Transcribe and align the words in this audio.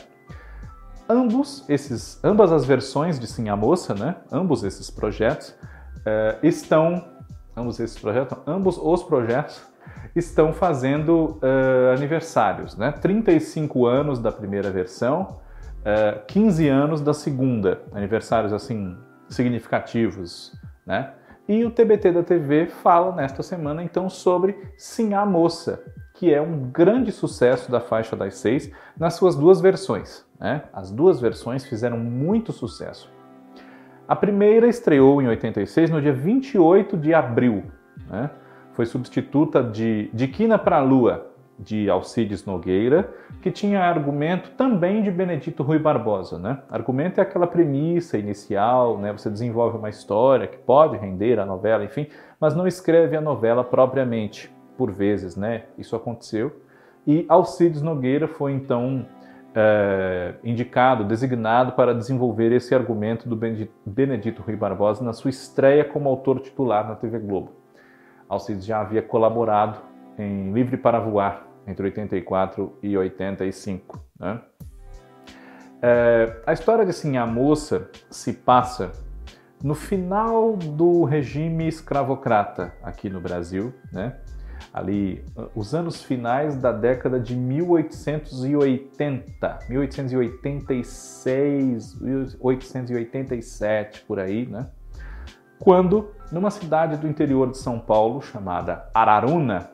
Ambos 1.09 1.67
esses, 1.67 2.23
ambas 2.23 2.51
as 2.51 2.65
versões 2.65 3.19
de 3.19 3.27
Sim 3.27 3.49
a 3.49 3.55
Moça, 3.55 3.93
né? 3.93 4.15
ambos 4.31 4.63
esses 4.63 4.89
projetos, 4.89 5.55
é, 6.05 6.37
estão, 6.43 7.05
ambos 7.55 7.79
esses 7.79 7.99
projetos, 7.99 8.37
ambos 8.45 8.77
os 8.77 9.03
projetos 9.03 9.73
estão 10.15 10.53
fazendo 10.53 11.39
uh, 11.41 11.93
aniversários, 11.95 12.77
né? 12.77 12.91
35 12.91 13.87
anos 13.87 14.19
da 14.19 14.31
primeira 14.31 14.69
versão, 14.69 15.39
uh, 15.81 16.23
15 16.27 16.67
anos 16.67 17.01
da 17.01 17.13
segunda, 17.13 17.81
aniversários 17.93 18.53
assim 18.53 18.95
significativos, 19.33 20.53
né? 20.85 21.13
E 21.47 21.65
o 21.65 21.71
TBT 21.71 22.13
da 22.13 22.23
TV 22.23 22.67
fala 22.67 23.13
nesta 23.13 23.43
semana 23.43 23.83
então 23.83 24.09
sobre 24.09 24.55
Sim 24.77 25.13
a 25.13 25.25
Moça, 25.25 25.83
que 26.13 26.33
é 26.33 26.41
um 26.41 26.71
grande 26.71 27.11
sucesso 27.11 27.69
da 27.69 27.81
faixa 27.81 28.15
das 28.15 28.35
seis 28.35 28.71
nas 28.97 29.15
suas 29.15 29.35
duas 29.35 29.59
versões. 29.59 30.25
Né? 30.39 30.63
As 30.71 30.89
duas 30.89 31.19
versões 31.19 31.65
fizeram 31.65 31.97
muito 31.97 32.53
sucesso. 32.53 33.11
A 34.07 34.15
primeira 34.15 34.67
estreou 34.67 35.21
em 35.21 35.27
86 35.27 35.89
no 35.89 36.01
dia 36.01 36.13
28 36.13 36.95
de 36.95 37.13
abril. 37.13 37.65
Né? 38.09 38.29
Foi 38.71 38.85
substituta 38.85 39.61
de 39.61 40.09
De 40.13 40.29
Quina 40.29 40.57
para 40.57 40.77
a 40.77 40.81
Lua, 40.81 41.32
de 41.57 41.89
Alcides 41.89 42.45
Nogueira, 42.45 43.13
que 43.41 43.51
tinha 43.51 43.81
argumento 43.81 44.51
também 44.51 45.01
de 45.01 45.11
Benedito 45.11 45.63
Rui 45.63 45.79
Barbosa. 45.79 46.39
Né? 46.39 46.59
Argumento 46.69 47.19
é 47.19 47.21
aquela 47.21 47.47
premissa 47.47 48.17
inicial, 48.17 48.97
né? 48.97 49.11
você 49.11 49.29
desenvolve 49.29 49.77
uma 49.77 49.89
história 49.89 50.47
que 50.47 50.57
pode 50.57 50.97
render 50.97 51.39
a 51.39 51.45
novela, 51.45 51.83
enfim, 51.83 52.07
mas 52.39 52.55
não 52.55 52.67
escreve 52.67 53.15
a 53.15 53.21
novela 53.21 53.63
propriamente, 53.63 54.51
por 54.77 54.91
vezes, 54.91 55.35
né? 55.35 55.65
Isso 55.77 55.95
aconteceu. 55.95 56.61
E 57.05 57.25
Alcides 57.29 57.81
Nogueira 57.81 58.27
foi 58.27 58.53
então 58.53 59.05
é, 59.53 60.33
indicado, 60.43 61.03
designado 61.03 61.73
para 61.73 61.93
desenvolver 61.93 62.51
esse 62.51 62.73
argumento 62.73 63.29
do 63.29 63.39
Benedito 63.85 64.41
Rui 64.41 64.55
Barbosa 64.55 65.03
na 65.03 65.13
sua 65.13 65.29
estreia 65.29 65.85
como 65.85 66.09
autor 66.09 66.39
titular 66.39 66.87
na 66.87 66.95
TV 66.95 67.19
Globo. 67.19 67.51
Alcides 68.27 68.65
já 68.65 68.81
havia 68.81 69.01
colaborado 69.01 69.92
em 70.17 70.53
Livre 70.53 70.77
para 70.77 70.99
Voar, 70.99 71.45
entre 71.67 71.85
84 71.85 72.77
e 72.81 72.97
85. 72.97 74.03
Né? 74.19 74.41
É, 75.81 76.41
a 76.45 76.53
história 76.53 76.85
de 76.85 76.93
Sim 76.93 77.17
a 77.17 77.25
Moça 77.25 77.89
se 78.09 78.33
passa 78.33 78.91
no 79.63 79.75
final 79.75 80.55
do 80.55 81.03
regime 81.03 81.67
escravocrata 81.67 82.73
aqui 82.83 83.09
no 83.09 83.21
Brasil, 83.21 83.73
né? 83.91 84.15
ali 84.73 85.23
os 85.55 85.75
anos 85.75 86.03
finais 86.03 86.55
da 86.55 86.71
década 86.71 87.19
de 87.19 87.35
1880, 87.35 89.59
1886, 89.69 92.01
1887 92.01 94.05
por 94.05 94.19
aí, 94.19 94.45
né? 94.45 94.69
Quando 95.59 96.11
numa 96.31 96.49
cidade 96.49 96.95
do 96.97 97.07
interior 97.07 97.51
de 97.51 97.57
São 97.57 97.77
Paulo 97.79 98.21
chamada 98.21 98.89
Araruna, 98.93 99.72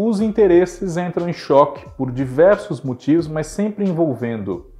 os 0.00 0.20
interesses 0.20 0.96
entram 0.96 1.28
em 1.28 1.32
choque 1.32 1.84
por 1.96 2.12
diversos 2.12 2.80
motivos, 2.82 3.26
mas 3.26 3.48
sempre 3.48 3.84
envolvendo 3.84 4.70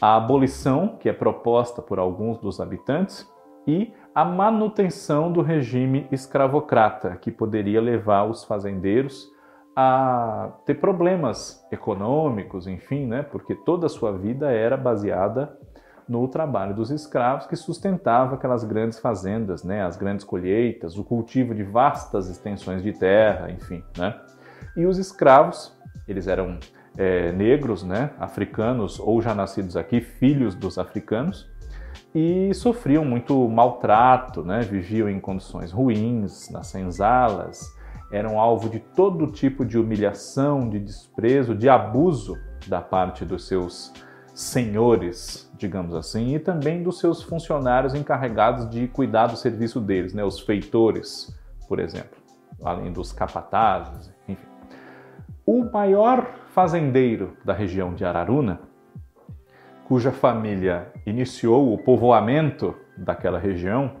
a 0.00 0.16
abolição, 0.16 0.96
que 0.98 1.08
é 1.08 1.12
proposta 1.12 1.80
por 1.80 2.00
alguns 2.00 2.38
dos 2.38 2.60
habitantes, 2.60 3.24
e 3.68 3.92
a 4.12 4.24
manutenção 4.24 5.30
do 5.30 5.42
regime 5.42 6.08
escravocrata, 6.10 7.14
que 7.14 7.30
poderia 7.30 7.80
levar 7.80 8.24
os 8.24 8.42
fazendeiros 8.42 9.30
a 9.76 10.50
ter 10.66 10.74
problemas 10.74 11.64
econômicos, 11.70 12.66
enfim, 12.66 13.06
né? 13.06 13.22
porque 13.22 13.54
toda 13.54 13.86
a 13.86 13.88
sua 13.88 14.10
vida 14.10 14.50
era 14.50 14.76
baseada 14.76 15.56
no 16.08 16.26
trabalho 16.26 16.74
dos 16.74 16.90
escravos 16.90 17.46
que 17.46 17.54
sustentava 17.54 18.34
aquelas 18.34 18.64
grandes 18.64 18.98
fazendas, 18.98 19.62
né? 19.62 19.84
as 19.84 19.96
grandes 19.96 20.24
colheitas, 20.24 20.98
o 20.98 21.04
cultivo 21.04 21.54
de 21.54 21.62
vastas 21.62 22.28
extensões 22.28 22.82
de 22.82 22.92
terra, 22.92 23.52
enfim. 23.52 23.84
Né? 23.96 24.14
E 24.76 24.86
os 24.86 24.98
escravos, 24.98 25.72
eles 26.06 26.26
eram 26.26 26.58
é, 26.96 27.32
negros, 27.32 27.82
né, 27.82 28.10
africanos 28.18 28.98
ou 28.98 29.20
já 29.20 29.34
nascidos 29.34 29.76
aqui, 29.76 30.00
filhos 30.00 30.54
dos 30.54 30.78
africanos, 30.78 31.48
e 32.14 32.54
sofriam 32.54 33.04
muito 33.04 33.48
maltrato, 33.48 34.44
né, 34.44 34.60
viviam 34.60 35.08
em 35.08 35.18
condições 35.18 35.72
ruins, 35.72 36.48
nas 36.50 36.68
senzalas, 36.68 37.60
eram 38.12 38.38
alvo 38.38 38.68
de 38.68 38.78
todo 38.78 39.26
tipo 39.32 39.64
de 39.64 39.76
humilhação, 39.76 40.68
de 40.68 40.78
desprezo, 40.78 41.54
de 41.54 41.68
abuso 41.68 42.38
da 42.68 42.80
parte 42.80 43.24
dos 43.24 43.48
seus 43.48 43.92
senhores, 44.32 45.50
digamos 45.56 45.94
assim, 45.94 46.34
e 46.34 46.38
também 46.38 46.82
dos 46.82 46.98
seus 46.98 47.22
funcionários 47.22 47.94
encarregados 47.94 48.68
de 48.70 48.86
cuidar 48.88 49.26
do 49.28 49.36
serviço 49.36 49.80
deles, 49.80 50.14
né, 50.14 50.24
os 50.24 50.40
feitores, 50.40 51.36
por 51.68 51.80
exemplo, 51.80 52.18
além 52.62 52.92
dos 52.92 53.12
capatazes. 53.12 54.13
O 55.46 55.62
maior 55.64 56.26
fazendeiro 56.54 57.36
da 57.44 57.52
região 57.52 57.92
de 57.94 58.04
Araruna, 58.04 58.60
cuja 59.86 60.10
família 60.10 60.90
iniciou 61.04 61.74
o 61.74 61.78
povoamento 61.78 62.74
daquela 62.96 63.38
região, 63.38 63.92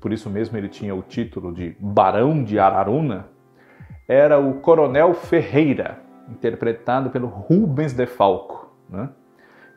por 0.00 0.12
isso 0.12 0.30
mesmo 0.30 0.56
ele 0.56 0.68
tinha 0.68 0.94
o 0.94 1.02
título 1.02 1.52
de 1.52 1.76
Barão 1.78 2.42
de 2.42 2.58
Araruna, 2.58 3.26
era 4.08 4.38
o 4.38 4.60
Coronel 4.60 5.12
Ferreira, 5.12 6.00
interpretado 6.28 7.10
pelo 7.10 7.26
Rubens 7.26 7.92
de 7.92 8.06
Falco, 8.06 8.74
né? 8.88 9.10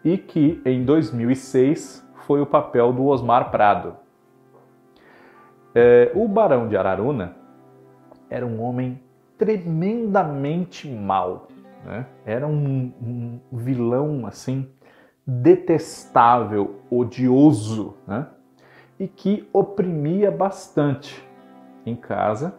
e 0.04 0.18
que 0.18 0.62
em 0.66 0.86
2006 0.86 2.08
foi 2.26 2.40
o 2.40 2.46
papel 2.46 2.94
do 2.94 3.06
Osmar 3.06 3.52
Prado. 3.52 3.98
É, 5.74 6.12
o 6.16 6.28
Barão 6.28 6.70
de 6.70 6.78
Araruna 6.78 7.36
era 8.30 8.46
um 8.46 8.62
homem 8.62 9.02
tremendamente 9.38 10.90
mal. 10.90 11.48
Né? 11.84 12.06
Era 12.26 12.48
um, 12.48 12.92
um, 13.02 13.40
vilão 13.58 14.26
assim 14.26 14.70
detestável, 15.26 16.82
odioso, 16.90 17.96
né? 18.08 18.28
e 19.00 19.08
que 19.08 19.48
oprimia 19.52 20.32
bastante 20.32 21.24
em 21.86 21.96
casa 21.96 22.58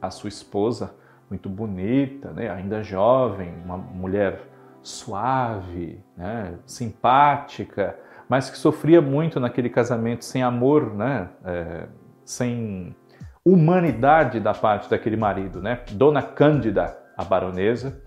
a 0.00 0.10
sua 0.10 0.28
esposa, 0.28 0.94
muito 1.30 1.48
bonita, 1.48 2.32
né? 2.32 2.50
ainda 2.50 2.82
jovem, 2.82 3.54
uma 3.64 3.76
mulher 3.76 4.52
suave, 4.82 6.02
né, 6.16 6.58
simpática, 6.66 7.96
mas 8.28 8.50
que 8.50 8.58
sofria 8.58 9.00
muito 9.00 9.38
naquele 9.38 9.70
casamento 9.70 10.24
sem 10.24 10.42
amor, 10.42 10.92
né, 10.94 11.28
é, 11.44 11.86
sem 12.24 12.94
humanidade 13.44 14.38
da 14.38 14.54
parte 14.54 14.88
daquele 14.88 15.16
marido, 15.16 15.60
né? 15.60 15.80
Dona 15.92 16.22
Cândida, 16.22 16.96
a 17.16 17.24
baronesa, 17.24 18.00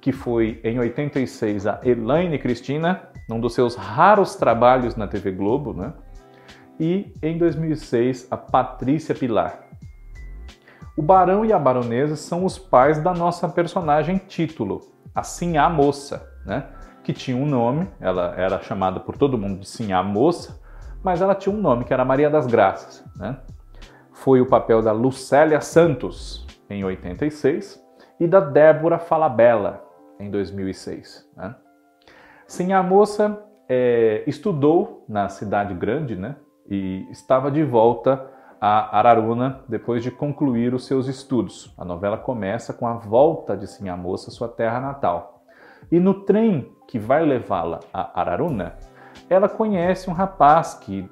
que 0.00 0.12
foi 0.12 0.60
em 0.62 0.78
86 0.78 1.66
a 1.66 1.80
Elaine 1.82 2.38
Cristina, 2.38 3.02
num 3.28 3.40
dos 3.40 3.54
seus 3.54 3.74
raros 3.74 4.36
trabalhos 4.36 4.96
na 4.96 5.06
TV 5.06 5.32
Globo, 5.32 5.72
né? 5.72 5.92
E 6.78 7.12
em 7.22 7.36
2006 7.36 8.28
a 8.30 8.36
Patrícia 8.36 9.14
Pilar. 9.14 9.60
O 10.96 11.02
barão 11.02 11.44
e 11.44 11.52
a 11.52 11.58
baronesa 11.58 12.16
são 12.16 12.44
os 12.44 12.58
pais 12.58 13.02
da 13.02 13.12
nossa 13.12 13.48
personagem 13.48 14.18
título, 14.18 14.80
a 15.14 15.22
Sinhá 15.22 15.68
Moça, 15.68 16.30
né? 16.46 16.66
Que 17.02 17.12
tinha 17.12 17.36
um 17.36 17.46
nome, 17.46 17.88
ela 18.00 18.34
era 18.36 18.60
chamada 18.62 19.00
por 19.00 19.16
todo 19.16 19.38
mundo 19.38 19.60
de 19.60 19.68
Sinhá 19.68 20.02
Moça, 20.02 20.60
mas 21.02 21.20
ela 21.20 21.34
tinha 21.34 21.54
um 21.54 21.60
nome 21.60 21.84
que 21.84 21.92
era 21.92 22.04
Maria 22.04 22.30
das 22.30 22.46
Graças, 22.46 23.04
né? 23.16 23.38
Foi 24.20 24.40
o 24.40 24.46
papel 24.46 24.82
da 24.82 24.92
Lucélia 24.92 25.62
Santos, 25.62 26.46
em 26.68 26.84
86, 26.84 27.82
e 28.18 28.26
da 28.26 28.38
Débora 28.38 28.98
Falabella, 28.98 29.82
em 30.18 30.30
2006. 30.30 31.26
Né? 31.34 31.54
Sim, 32.46 32.74
a 32.74 32.82
moça 32.82 33.42
é, 33.66 34.22
estudou 34.26 35.06
na 35.08 35.30
cidade 35.30 35.72
grande 35.72 36.16
né? 36.16 36.36
e 36.68 37.06
estava 37.10 37.50
de 37.50 37.64
volta 37.64 38.30
a 38.60 38.98
Araruna 38.98 39.64
depois 39.66 40.02
de 40.02 40.10
concluir 40.10 40.74
os 40.74 40.86
seus 40.86 41.06
estudos. 41.06 41.74
A 41.78 41.84
novela 41.84 42.18
começa 42.18 42.74
com 42.74 42.86
a 42.86 42.92
volta 42.92 43.56
de 43.56 43.66
Sim 43.66 43.88
a 43.88 43.96
Moça 43.96 44.30
sua 44.30 44.48
terra 44.48 44.80
natal. 44.80 45.44
E 45.90 45.98
no 45.98 46.12
trem 46.24 46.70
que 46.86 46.98
vai 46.98 47.24
levá-la 47.24 47.80
a 47.90 48.20
Araruna, 48.20 48.76
ela 49.30 49.48
conhece 49.48 50.10
um 50.10 50.12
rapaz 50.12 50.74
que 50.74 51.08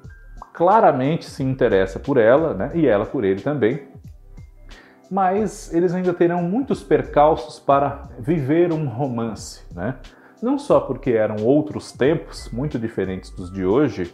claramente 0.59 1.23
se 1.23 1.41
interessa 1.41 2.01
por 2.01 2.17
ela, 2.17 2.53
né? 2.53 2.71
E 2.73 2.85
ela 2.85 3.05
por 3.05 3.23
ele 3.23 3.39
também. 3.39 3.87
Mas 5.09 5.73
eles 5.73 5.93
ainda 5.93 6.13
terão 6.13 6.43
muitos 6.43 6.83
percalços 6.83 7.57
para 7.57 8.09
viver 8.19 8.73
um 8.73 8.85
romance, 8.85 9.63
né? 9.73 9.95
Não 10.41 10.59
só 10.59 10.81
porque 10.81 11.11
eram 11.11 11.37
outros 11.45 11.93
tempos, 11.93 12.49
muito 12.51 12.77
diferentes 12.77 13.31
dos 13.31 13.49
de 13.49 13.65
hoje, 13.65 14.13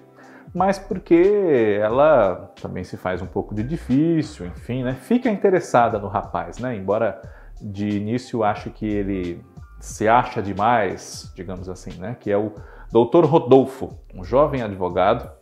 mas 0.54 0.78
porque 0.78 1.80
ela 1.82 2.54
também 2.62 2.84
se 2.84 2.96
faz 2.96 3.24
um 3.24 3.28
pouco 3.28 3.56
de 3.56 3.64
difícil, 3.64 4.46
enfim, 4.46 4.84
né? 4.84 4.94
Fica 4.94 5.32
interessada 5.32 5.98
no 5.98 6.08
rapaz, 6.08 6.60
né? 6.60 6.76
Embora 6.76 7.20
de 7.60 7.90
início 7.90 8.44
ache 8.44 8.70
que 8.70 8.86
ele 8.86 9.44
se 9.80 10.08
acha 10.08 10.44
demais, 10.44 11.34
digamos 11.36 11.68
assim, 11.68 12.00
né? 12.00 12.16
Que 12.20 12.30
é 12.30 12.38
o 12.38 12.54
Dr. 12.92 13.26
Rodolfo, 13.26 13.98
um 14.14 14.24
jovem 14.24 14.62
advogado 14.62 15.35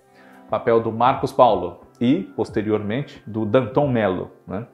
papel 0.53 0.79
do 0.79 0.91
Marcos 0.91 1.33
Paulo 1.33 1.79
e, 1.99 2.31
posteriormente, 2.35 3.23
do 3.25 3.43
Danton 3.43 3.87
Melo. 3.87 4.29
Né? 4.45 4.67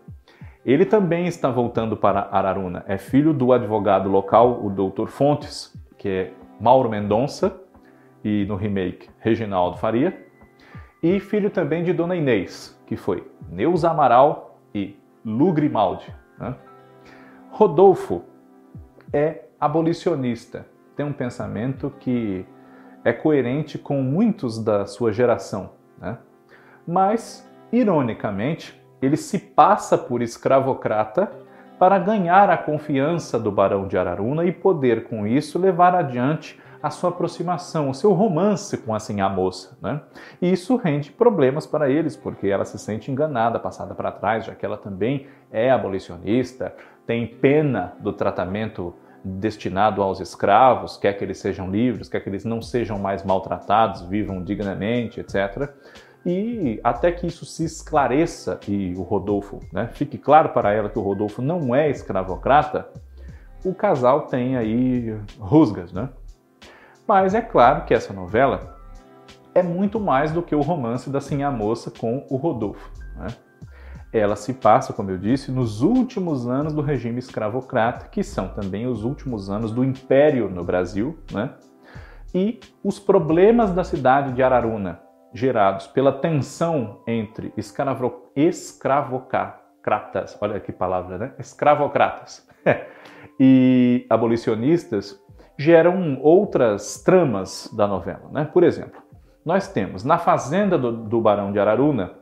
Ele 0.65 0.83
também 0.83 1.25
está 1.25 1.49
voltando 1.49 1.95
para 1.95 2.27
Araruna. 2.33 2.83
É 2.85 2.97
filho 2.97 3.33
do 3.33 3.53
advogado 3.53 4.09
local, 4.09 4.59
o 4.61 4.69
Dr. 4.69 5.07
Fontes, 5.07 5.73
que 5.97 6.09
é 6.09 6.33
Mauro 6.59 6.89
Mendonça, 6.89 7.61
e 8.21 8.43
no 8.43 8.57
remake 8.57 9.09
Reginaldo 9.19 9.77
Faria, 9.77 10.21
e 11.01 11.17
filho 11.21 11.49
também 11.49 11.81
de 11.81 11.93
Dona 11.93 12.17
Inês, 12.17 12.77
que 12.85 12.97
foi 12.97 13.25
Neuza 13.49 13.89
Amaral 13.89 14.59
e 14.75 14.99
Lu 15.23 15.53
Grimaldi. 15.53 16.13
Né? 16.37 16.55
Rodolfo 17.51 18.25
é 19.13 19.45
abolicionista, 19.57 20.65
tem 20.97 21.05
um 21.05 21.13
pensamento 21.13 21.89
que 22.01 22.45
é 23.03 23.13
coerente 23.13 23.77
com 23.77 24.01
muitos 24.01 24.63
da 24.63 24.85
sua 24.85 25.11
geração. 25.11 25.71
Né? 25.99 26.17
Mas, 26.87 27.49
ironicamente, 27.71 28.79
ele 29.01 29.17
se 29.17 29.39
passa 29.39 29.97
por 29.97 30.21
escravocrata 30.21 31.31
para 31.77 31.97
ganhar 31.97 32.49
a 32.49 32.57
confiança 32.57 33.39
do 33.39 33.51
barão 33.51 33.87
de 33.87 33.97
Araruna 33.97 34.43
e 34.43 34.51
poder, 34.51 35.05
com 35.05 35.25
isso, 35.25 35.57
levar 35.57 35.95
adiante 35.95 36.59
a 36.81 36.89
sua 36.89 37.09
aproximação, 37.09 37.89
o 37.89 37.93
seu 37.93 38.13
romance 38.13 38.77
com 38.77 38.93
a 38.93 39.29
moça. 39.29 39.77
Né? 39.81 40.01
E 40.41 40.51
isso 40.51 40.75
rende 40.75 41.11
problemas 41.11 41.65
para 41.65 41.89
eles, 41.89 42.15
porque 42.15 42.47
ela 42.47 42.65
se 42.65 42.77
sente 42.77 43.11
enganada, 43.11 43.59
passada 43.59 43.93
para 43.93 44.11
trás, 44.11 44.45
já 44.45 44.55
que 44.55 44.65
ela 44.65 44.77
também 44.77 45.27
é 45.51 45.71
abolicionista, 45.71 46.73
tem 47.05 47.27
pena 47.27 47.93
do 47.99 48.13
tratamento 48.13 48.93
destinado 49.23 50.01
aos 50.01 50.19
escravos, 50.19 50.97
quer 50.97 51.13
que 51.13 51.23
eles 51.23 51.37
sejam 51.37 51.69
livres, 51.69 52.07
quer 52.07 52.19
que 52.19 52.29
eles 52.29 52.45
não 52.45 52.61
sejam 52.61 52.97
mais 52.97 53.23
maltratados, 53.23 54.01
vivam 54.03 54.43
dignamente, 54.43 55.19
etc. 55.19 55.69
E 56.25 56.79
até 56.83 57.11
que 57.11 57.27
isso 57.27 57.45
se 57.45 57.63
esclareça 57.63 58.59
e 58.67 58.93
o 58.95 59.01
Rodolfo, 59.01 59.59
né, 59.71 59.89
fique 59.93 60.17
claro 60.17 60.49
para 60.49 60.73
ela 60.73 60.89
que 60.89 60.99
o 60.99 61.01
Rodolfo 61.01 61.41
não 61.41 61.73
é 61.73 61.89
escravocrata, 61.89 62.89
o 63.63 63.73
casal 63.73 64.21
tem 64.27 64.55
aí 64.55 65.17
rusgas, 65.37 65.91
né? 65.91 66.09
Mas 67.07 67.33
é 67.33 67.41
claro 67.41 67.85
que 67.85 67.93
essa 67.93 68.13
novela 68.13 68.77
é 69.53 69.63
muito 69.63 69.99
mais 69.99 70.31
do 70.31 70.41
que 70.41 70.55
o 70.55 70.61
romance 70.61 71.09
da 71.09 71.19
Sinha 71.19 71.51
Moça 71.51 71.91
com 71.91 72.25
o 72.29 72.37
Rodolfo. 72.37 72.89
Né? 73.15 73.27
Ela 74.11 74.35
se 74.35 74.55
passa, 74.55 74.91
como 74.91 75.11
eu 75.11 75.17
disse, 75.17 75.51
nos 75.51 75.81
últimos 75.81 76.47
anos 76.47 76.73
do 76.73 76.81
regime 76.81 77.19
escravocrata, 77.19 78.07
que 78.07 78.23
são 78.23 78.47
também 78.47 78.87
os 78.87 79.03
últimos 79.03 79.49
anos 79.49 79.71
do 79.71 79.83
Império 79.83 80.49
no 80.49 80.63
Brasil, 80.63 81.17
né? 81.31 81.51
E 82.33 82.59
os 82.83 82.99
problemas 82.99 83.71
da 83.71 83.83
cidade 83.83 84.33
de 84.33 84.41
Araruna, 84.41 84.99
gerados 85.33 85.87
pela 85.87 86.11
tensão 86.11 87.01
entre 87.07 87.53
escravo... 87.55 88.31
escravocratas, 88.35 90.37
olha 90.41 90.59
que 90.59 90.71
palavra, 90.71 91.17
né? 91.17 91.33
Escravocratas 91.37 92.47
e 93.39 94.07
abolicionistas, 94.09 95.21
geram 95.57 96.19
outras 96.21 97.03
tramas 97.03 97.69
da 97.75 97.87
novela, 97.87 98.29
né? 98.31 98.49
Por 98.51 98.63
exemplo, 98.63 99.01
nós 99.45 99.67
temos 99.67 100.03
na 100.03 100.17
fazenda 100.17 100.79
do, 100.79 100.91
do 100.91 101.21
Barão 101.21 101.51
de 101.51 101.59
Araruna 101.59 102.18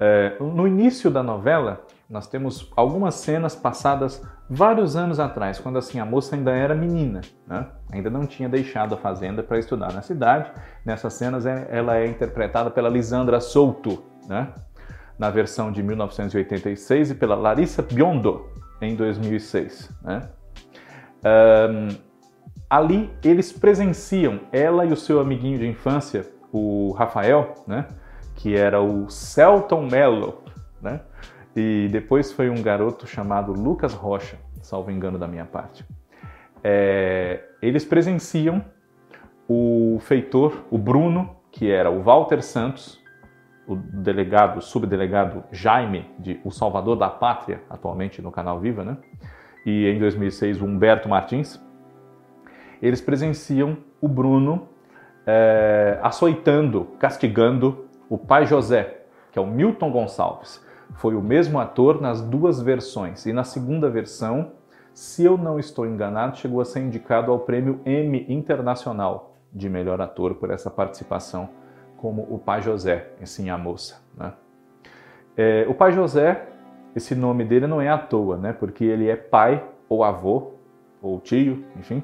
é, 0.00 0.34
no 0.40 0.66
início 0.66 1.10
da 1.10 1.22
novela, 1.22 1.84
nós 2.08 2.26
temos 2.26 2.72
algumas 2.74 3.16
cenas 3.16 3.54
passadas 3.54 4.26
vários 4.48 4.96
anos 4.96 5.20
atrás, 5.20 5.60
quando 5.60 5.78
assim 5.78 6.00
a 6.00 6.06
moça 6.06 6.34
ainda 6.34 6.52
era 6.52 6.74
menina, 6.74 7.20
né? 7.46 7.66
ainda 7.92 8.08
não 8.08 8.26
tinha 8.26 8.48
deixado 8.48 8.94
a 8.94 8.98
fazenda 8.98 9.42
para 9.42 9.58
estudar 9.58 9.92
na 9.92 10.00
cidade. 10.00 10.50
Nessas 10.84 11.12
cenas 11.12 11.44
é, 11.44 11.68
ela 11.70 11.98
é 11.98 12.06
interpretada 12.06 12.70
pela 12.70 12.88
Lisandra 12.88 13.40
Souto, 13.40 14.02
né? 14.26 14.48
na 15.18 15.28
versão 15.28 15.70
de 15.70 15.82
1986 15.82 17.10
e 17.10 17.14
pela 17.14 17.34
Larissa 17.34 17.82
Biondo 17.82 18.48
em 18.80 18.96
2006. 18.96 19.90
Né? 20.02 20.22
Um, 21.22 21.88
ali 22.70 23.10
eles 23.22 23.52
presenciam 23.52 24.40
ela 24.50 24.86
e 24.86 24.92
o 24.92 24.96
seu 24.96 25.20
amiguinho 25.20 25.58
de 25.58 25.68
infância, 25.68 26.26
o 26.50 26.92
Rafael, 26.92 27.54
né? 27.66 27.86
Que 28.40 28.56
era 28.56 28.80
o 28.80 29.10
Celton 29.10 29.86
Mello, 29.86 30.42
né? 30.80 31.00
E 31.54 31.88
depois 31.92 32.32
foi 32.32 32.48
um 32.48 32.62
garoto 32.62 33.06
chamado 33.06 33.52
Lucas 33.52 33.92
Rocha, 33.92 34.38
salvo 34.62 34.90
engano 34.90 35.18
da 35.18 35.28
minha 35.28 35.44
parte. 35.44 35.84
É, 36.64 37.44
eles 37.60 37.84
presenciam 37.84 38.64
o 39.46 39.98
feitor, 40.00 40.64
o 40.70 40.78
Bruno, 40.78 41.36
que 41.52 41.70
era 41.70 41.90
o 41.90 42.02
Walter 42.02 42.42
Santos, 42.42 42.98
o 43.66 43.76
delegado, 43.76 44.56
o 44.56 44.62
subdelegado 44.62 45.44
Jaime 45.52 46.10
de 46.18 46.40
O 46.42 46.50
Salvador 46.50 46.96
da 46.96 47.10
Pátria, 47.10 47.60
atualmente 47.68 48.22
no 48.22 48.32
canal 48.32 48.58
Viva, 48.58 48.82
né? 48.82 48.96
E 49.66 49.86
em 49.86 49.98
2006 49.98 50.62
o 50.62 50.64
Humberto 50.64 51.10
Martins. 51.10 51.62
Eles 52.80 53.02
presenciam 53.02 53.76
o 54.00 54.08
Bruno 54.08 54.66
é, 55.26 55.98
açoitando, 56.02 56.86
castigando 56.98 57.89
o 58.10 58.18
pai 58.18 58.44
José, 58.44 59.02
que 59.30 59.38
é 59.38 59.42
o 59.42 59.46
Milton 59.46 59.92
Gonçalves, 59.92 60.60
foi 60.94 61.14
o 61.14 61.22
mesmo 61.22 61.60
ator 61.60 62.00
nas 62.00 62.20
duas 62.20 62.60
versões. 62.60 63.24
E 63.24 63.32
na 63.32 63.44
segunda 63.44 63.88
versão, 63.88 64.50
se 64.92 65.24
eu 65.24 65.38
não 65.38 65.60
estou 65.60 65.86
enganado, 65.86 66.36
chegou 66.36 66.60
a 66.60 66.64
ser 66.64 66.80
indicado 66.80 67.30
ao 67.30 67.38
prêmio 67.38 67.80
Emmy 67.86 68.26
Internacional 68.28 69.36
de 69.52 69.68
melhor 69.68 70.00
ator 70.00 70.34
por 70.34 70.50
essa 70.50 70.68
participação 70.68 71.48
como 71.96 72.26
o 72.28 72.38
pai 72.38 72.62
José 72.62 73.10
em 73.20 73.26
Sim 73.26 73.48
a 73.48 73.56
Moça. 73.56 74.02
Né? 74.16 74.32
É, 75.36 75.66
o 75.68 75.74
pai 75.74 75.92
José, 75.92 76.48
esse 76.96 77.14
nome 77.14 77.44
dele 77.44 77.68
não 77.68 77.80
é 77.80 77.88
à 77.88 77.98
toa, 77.98 78.36
né? 78.36 78.52
porque 78.52 78.84
ele 78.84 79.08
é 79.08 79.14
pai 79.14 79.64
ou 79.88 80.02
avô, 80.02 80.54
ou 81.00 81.20
tio, 81.20 81.64
enfim, 81.76 82.02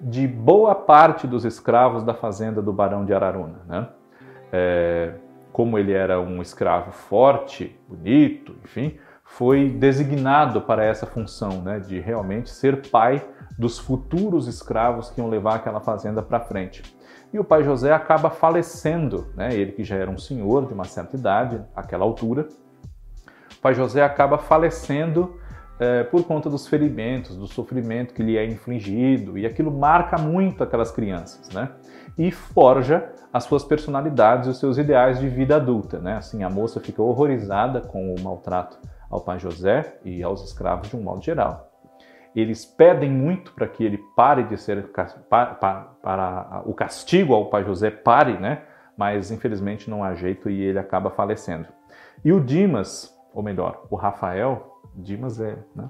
de 0.00 0.28
boa 0.28 0.74
parte 0.76 1.26
dos 1.26 1.44
escravos 1.44 2.04
da 2.04 2.14
fazenda 2.14 2.62
do 2.62 2.72
Barão 2.72 3.04
de 3.04 3.12
Araruna. 3.12 3.60
Né? 3.66 3.88
É, 4.52 5.14
como 5.60 5.78
ele 5.78 5.92
era 5.92 6.18
um 6.18 6.40
escravo 6.40 6.90
forte, 6.90 7.78
bonito, 7.86 8.56
enfim, 8.64 8.96
foi 9.22 9.68
designado 9.68 10.62
para 10.62 10.82
essa 10.82 11.04
função, 11.04 11.60
né, 11.60 11.78
de 11.78 12.00
realmente 12.00 12.48
ser 12.48 12.88
pai 12.88 13.22
dos 13.58 13.78
futuros 13.78 14.48
escravos 14.48 15.10
que 15.10 15.20
iam 15.20 15.28
levar 15.28 15.56
aquela 15.56 15.78
fazenda 15.78 16.22
para 16.22 16.40
frente. 16.40 16.82
E 17.30 17.38
o 17.38 17.44
pai 17.44 17.62
José 17.62 17.92
acaba 17.92 18.30
falecendo, 18.30 19.26
né, 19.36 19.54
ele 19.54 19.72
que 19.72 19.84
já 19.84 19.96
era 19.96 20.10
um 20.10 20.16
senhor 20.16 20.66
de 20.66 20.72
uma 20.72 20.84
certa 20.84 21.14
idade, 21.14 21.62
àquela 21.76 22.06
altura. 22.06 22.48
O 23.52 23.60
pai 23.60 23.74
José 23.74 24.02
acaba 24.02 24.38
falecendo 24.38 25.38
é, 25.80 26.04
por 26.04 26.24
conta 26.24 26.50
dos 26.50 26.68
ferimentos, 26.68 27.34
do 27.38 27.46
sofrimento 27.46 28.12
que 28.12 28.22
lhe 28.22 28.36
é 28.36 28.44
infligido, 28.44 29.38
e 29.38 29.46
aquilo 29.46 29.72
marca 29.72 30.18
muito 30.18 30.62
aquelas 30.62 30.92
crianças, 30.92 31.48
né? 31.54 31.70
E 32.18 32.30
forja 32.30 33.10
as 33.32 33.44
suas 33.44 33.64
personalidades 33.64 34.46
e 34.46 34.50
os 34.50 34.58
seus 34.58 34.76
ideais 34.76 35.18
de 35.18 35.26
vida 35.26 35.56
adulta, 35.56 35.98
né? 35.98 36.18
Assim, 36.18 36.42
a 36.42 36.50
moça 36.50 36.80
fica 36.80 37.02
horrorizada 37.02 37.80
com 37.80 38.14
o 38.14 38.20
maltrato 38.20 38.78
ao 39.08 39.22
pai 39.22 39.38
José 39.38 39.98
e 40.04 40.22
aos 40.22 40.44
escravos 40.44 40.90
de 40.90 40.96
um 40.96 41.02
modo 41.02 41.22
geral. 41.22 41.72
Eles 42.36 42.66
pedem 42.66 43.10
muito 43.10 43.54
para 43.54 43.66
que 43.66 43.82
ele 43.82 43.98
pare 44.14 44.42
de 44.44 44.58
ser 44.58 44.92
para, 45.30 45.54
para, 45.54 45.80
para, 46.02 46.62
o 46.66 46.74
castigo 46.74 47.32
ao 47.32 47.46
pai 47.46 47.64
José 47.64 47.90
pare, 47.90 48.38
né? 48.38 48.64
Mas 48.94 49.30
infelizmente 49.30 49.88
não 49.88 50.04
há 50.04 50.14
jeito 50.14 50.50
e 50.50 50.60
ele 50.60 50.78
acaba 50.78 51.08
falecendo. 51.08 51.68
E 52.22 52.32
o 52.34 52.38
Dimas, 52.38 53.18
ou 53.32 53.42
melhor, 53.42 53.86
o 53.88 53.96
Rafael, 53.96 54.69
Dimas 54.94 55.40
é, 55.40 55.58
né? 55.74 55.88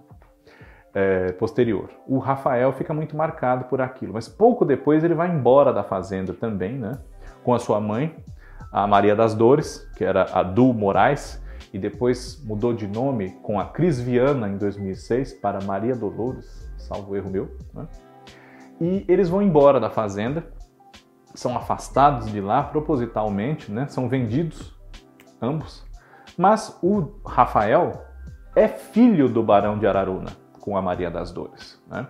é 0.95 1.33
posterior. 1.33 1.91
O 2.07 2.19
Rafael 2.19 2.73
fica 2.73 2.93
muito 2.93 3.17
marcado 3.17 3.65
por 3.65 3.81
aquilo, 3.81 4.13
mas 4.13 4.29
pouco 4.29 4.65
depois 4.65 5.05
ele 5.05 5.15
vai 5.15 5.31
embora 5.31 5.73
da 5.73 5.83
fazenda 5.83 6.33
também, 6.33 6.79
né? 6.79 6.99
Com 7.43 7.55
a 7.55 7.59
sua 7.59 7.81
mãe, 7.81 8.17
a 8.73 8.87
Maria 8.87 9.17
das 9.17 9.35
Dores, 9.35 9.89
que 9.97 10.05
era 10.05 10.29
a 10.33 10.43
Du 10.43 10.73
Moraes, 10.73 11.43
e 11.73 11.79
depois 11.79 12.43
mudou 12.45 12.73
de 12.73 12.87
nome 12.87 13.31
com 13.43 13.61
a 13.61 13.67
Cris 13.67 14.01
Viana 14.01 14.49
em 14.49 14.57
2006 14.57 15.35
para 15.35 15.63
Maria 15.65 15.95
Dolores, 15.95 16.73
salvo 16.77 17.17
erro 17.17 17.31
meu. 17.31 17.57
Né? 17.73 17.87
E 18.81 19.05
eles 19.09 19.29
vão 19.29 19.41
embora 19.41 19.79
da 19.79 19.91
fazenda, 19.91 20.53
são 21.35 21.57
afastados 21.57 22.31
de 22.31 22.41
lá 22.41 22.63
propositalmente, 22.63 23.71
né? 23.71 23.87
são 23.87 24.09
vendidos 24.09 24.77
ambos. 25.41 25.85
Mas 26.37 26.77
o 26.83 27.13
Rafael 27.25 28.05
é 28.55 28.69
filho 28.69 29.29
do 29.29 29.43
Barão 29.43 29.79
de 29.79 29.87
Araruna 29.87 30.31
com 30.61 30.77
a 30.77 30.83
Maria 30.83 31.11
das 31.11 31.33
Dores. 31.33 31.83
Né? 31.89 32.07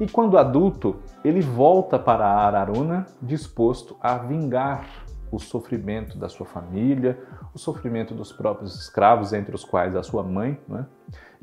E 0.00 0.06
quando 0.06 0.38
adulto, 0.38 0.96
ele 1.24 1.40
volta 1.40 1.98
para 1.98 2.26
Araruna 2.26 3.06
disposto 3.20 3.96
a 4.00 4.16
vingar 4.16 4.84
o 5.30 5.38
sofrimento 5.38 6.16
da 6.16 6.28
sua 6.28 6.46
família, 6.46 7.18
o 7.52 7.58
sofrimento 7.58 8.14
dos 8.14 8.32
próprios 8.32 8.78
escravos, 8.80 9.32
entre 9.32 9.54
os 9.54 9.64
quais 9.64 9.96
a 9.96 10.02
sua 10.02 10.22
mãe. 10.22 10.58
Né? 10.68 10.86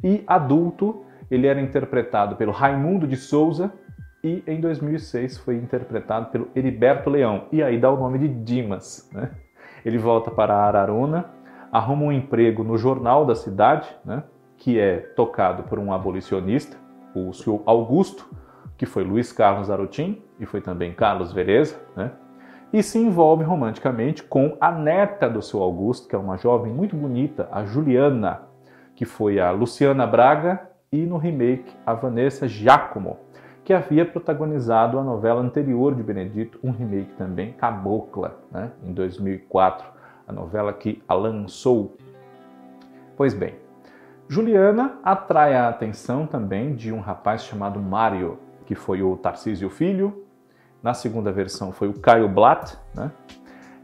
E 0.04 0.24
adulto, 0.28 1.04
ele 1.30 1.48
era 1.48 1.62
interpretado 1.62 2.36
pelo 2.36 2.52
Raimundo 2.52 3.08
de 3.08 3.18
Souza 3.18 3.74
e 4.24 4.44
em 4.46 4.62
2006 4.62 5.38
foi 5.40 5.56
interpretado 5.56 6.28
pelo 6.28 6.50
Heriberto 6.56 7.10
Leão. 7.10 7.46
E 7.52 7.62
aí 7.62 7.80
dá 7.80 7.90
o 7.90 7.98
nome 7.98 8.20
de 8.20 8.28
Dimas. 8.28 9.10
Né? 9.14 9.32
Ele 9.84 9.98
volta 9.98 10.30
para 10.30 10.56
Araruna, 10.56 11.26
arruma 11.72 12.04
um 12.06 12.12
emprego 12.12 12.64
no 12.64 12.78
jornal 12.78 13.26
da 13.26 13.36
cidade, 13.36 13.88
né? 14.04 14.24
que 14.58 14.80
é 14.80 14.98
tocado 14.98 15.64
por 15.64 15.80
um 15.80 15.94
abolicionista, 15.94 16.78
o 17.16 17.34
senhor 17.34 17.64
Augusto, 17.66 18.30
que 18.78 18.86
foi 18.86 19.04
Luiz 19.04 19.32
Carlos 19.32 19.70
Arotim 19.70 20.22
e 20.40 20.46
foi 20.46 20.62
também 20.62 20.94
Carlos 20.94 21.32
Vereza, 21.32 21.80
né? 21.96 22.12
e 22.74 22.82
se 22.82 22.98
envolve 23.00 23.44
romanticamente 23.44 24.24
com 24.24 24.56
a 24.60 24.72
neta 24.72 25.30
do 25.30 25.42
seu 25.42 25.62
Augusto, 25.62 26.08
que 26.08 26.16
é 26.16 26.20
uma 26.20 26.38
jovem 26.38 26.72
muito 26.72 26.96
bonita, 26.96 27.48
a 27.52 27.66
Juliana, 27.66 28.44
que 28.96 29.06
foi 29.06 29.40
a 29.40 29.52
Luciana 29.52 30.06
Braga, 30.08 30.70
e 30.92 31.06
no 31.06 31.18
remake 31.18 31.74
a 31.86 31.94
Vanessa 31.94 32.48
Giacomo, 32.48 33.18
que 33.64 33.74
havia 33.74 34.06
protagonizado 34.06 35.00
a 35.00 35.04
novela 35.04 35.42
anterior 35.42 35.96
de 35.96 36.04
Benedito, 36.04 36.60
um 36.62 36.72
remake 36.72 37.14
também, 37.14 37.54
Cabocla, 37.54 38.38
né, 38.52 38.72
em 38.84 38.94
2004, 38.94 39.86
a 40.32 40.34
novela 40.34 40.74
que 40.74 41.04
a 41.08 41.14
lançou. 41.14 41.96
Pois 43.16 43.34
bem, 43.34 43.56
Juliana 44.28 45.00
atrai 45.04 45.54
a 45.54 45.68
atenção 45.68 46.26
também 46.26 46.74
de 46.74 46.92
um 46.92 47.00
rapaz 47.00 47.44
chamado 47.44 47.80
Mário, 47.80 48.40
que 48.66 48.74
foi 48.74 49.04
o 49.04 49.18
Tarcísio 49.18 49.70
Filho, 49.70 50.26
na 50.82 50.94
segunda 50.94 51.32
versão 51.32 51.72
foi 51.72 51.90
o 51.90 51.94
Caio 51.94 52.28
Blatt, 52.28 52.76
né? 52.96 53.12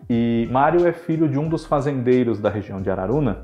E 0.09 0.47
Mário 0.49 0.87
é 0.87 0.93
filho 0.93 1.27
de 1.27 1.37
um 1.37 1.49
dos 1.49 1.65
fazendeiros 1.65 2.39
da 2.39 2.49
região 2.49 2.81
de 2.81 2.89
Araruna, 2.89 3.43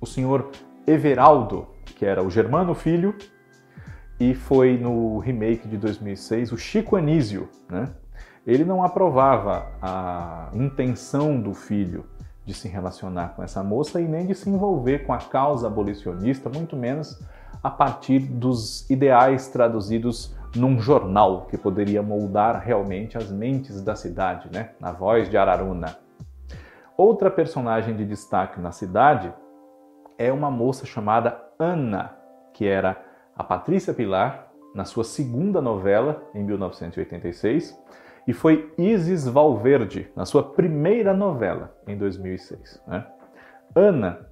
o 0.00 0.06
senhor 0.06 0.50
Everaldo, 0.86 1.66
que 1.84 2.06
era 2.06 2.22
o 2.22 2.30
Germano 2.30 2.72
Filho, 2.72 3.14
e 4.18 4.32
foi 4.32 4.78
no 4.78 5.18
remake 5.18 5.66
de 5.66 5.76
2006 5.76 6.52
o 6.52 6.56
Chico 6.56 6.94
Anísio, 6.94 7.48
né? 7.68 7.88
Ele 8.46 8.64
não 8.64 8.82
aprovava 8.82 9.68
a 9.80 10.48
intenção 10.52 11.40
do 11.40 11.54
filho 11.54 12.04
de 12.44 12.52
se 12.52 12.66
relacionar 12.66 13.34
com 13.36 13.42
essa 13.42 13.62
moça 13.62 14.00
e 14.00 14.08
nem 14.08 14.26
de 14.26 14.34
se 14.34 14.50
envolver 14.50 15.06
com 15.06 15.12
a 15.12 15.18
causa 15.18 15.68
abolicionista, 15.68 16.50
muito 16.50 16.76
menos 16.76 17.22
a 17.62 17.70
partir 17.70 18.18
dos 18.18 18.88
ideais 18.90 19.46
traduzidos 19.48 20.36
num 20.56 20.80
jornal 20.80 21.46
que 21.46 21.56
poderia 21.56 22.02
moldar 22.02 22.60
realmente 22.60 23.16
as 23.16 23.30
mentes 23.30 23.80
da 23.80 23.94
cidade, 23.94 24.48
né? 24.52 24.70
na 24.80 24.90
voz 24.90 25.30
de 25.30 25.36
Araruna. 25.36 25.96
Outra 26.96 27.30
personagem 27.30 27.94
de 27.94 28.04
destaque 28.04 28.60
na 28.60 28.72
cidade 28.72 29.32
é 30.18 30.32
uma 30.32 30.50
moça 30.50 30.84
chamada 30.84 31.40
Ana, 31.58 32.16
que 32.52 32.66
era 32.66 33.00
a 33.36 33.44
Patrícia 33.44 33.94
Pilar, 33.94 34.48
na 34.74 34.84
sua 34.84 35.04
segunda 35.04 35.60
novela, 35.60 36.22
em 36.34 36.42
1986, 36.42 37.78
e 38.26 38.32
foi 38.32 38.72
Isis 38.78 39.26
Valverde, 39.26 40.10
na 40.14 40.24
sua 40.24 40.42
primeira 40.42 41.12
novela, 41.12 41.74
em 41.86 41.96
2006. 41.96 42.82
Né? 42.86 43.04
Ana 43.74 44.26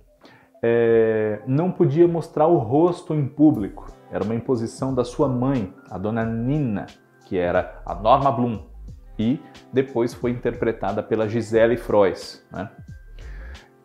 é, 0.63 1.43
não 1.47 1.73
podia 1.73 2.07
mostrar 2.07 2.47
o 2.47 2.57
rosto 2.59 3.15
em 3.15 3.27
público. 3.27 3.87
Era 4.11 4.25
uma 4.25 4.35
imposição 4.35 4.95
da 4.95 5.05
sua 5.05 5.29
mãe, 5.29 5.73
a 5.91 5.99
dona 5.99 6.25
Nina, 6.25 6.87
que 7.27 7.37
era 7.39 7.81
a 7.85 7.95
Norma 7.95 8.31
Blum, 8.31 8.63
e 9.19 9.41
depois 9.73 10.15
foi 10.15 10.31
interpretada 10.31 11.03
pela 11.03 11.29
Gisele 11.29 11.77
Frois. 11.77 12.47
Né? 12.53 12.71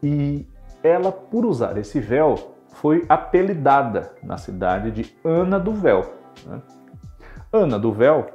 E 0.01 0.47
ela, 0.83 1.11
por 1.11 1.45
usar 1.45 1.77
esse 1.77 1.99
véu, 1.99 2.55
foi 2.69 3.05
apelidada 3.09 4.13
na 4.21 4.37
cidade 4.37 4.91
de 4.91 5.15
Ana 5.23 5.59
do 5.59 5.73
Véu. 5.73 6.13
Né? 6.45 6.61
Ana 7.51 7.79
do 7.79 7.91
Véu 7.91 8.27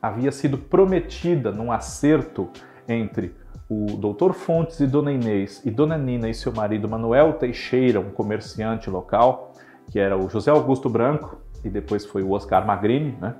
havia 0.00 0.32
sido 0.32 0.56
prometida 0.58 1.50
num 1.50 1.70
acerto 1.70 2.48
entre 2.88 3.34
o 3.68 3.96
doutor 3.96 4.32
Fontes 4.32 4.80
e 4.80 4.86
Dona 4.86 5.12
Inês, 5.12 5.64
e 5.64 5.70
Dona 5.70 5.96
Nina 5.96 6.28
e 6.28 6.34
seu 6.34 6.52
marido 6.52 6.88
Manuel 6.88 7.34
Teixeira, 7.34 8.00
um 8.00 8.10
comerciante 8.10 8.90
local, 8.90 9.54
que 9.86 9.98
era 9.98 10.16
o 10.18 10.28
José 10.28 10.50
Augusto 10.50 10.88
Branco, 10.88 11.38
e 11.64 11.68
depois 11.68 12.04
foi 12.04 12.22
o 12.22 12.32
Oscar 12.32 12.66
Magrini, 12.66 13.16
né? 13.20 13.34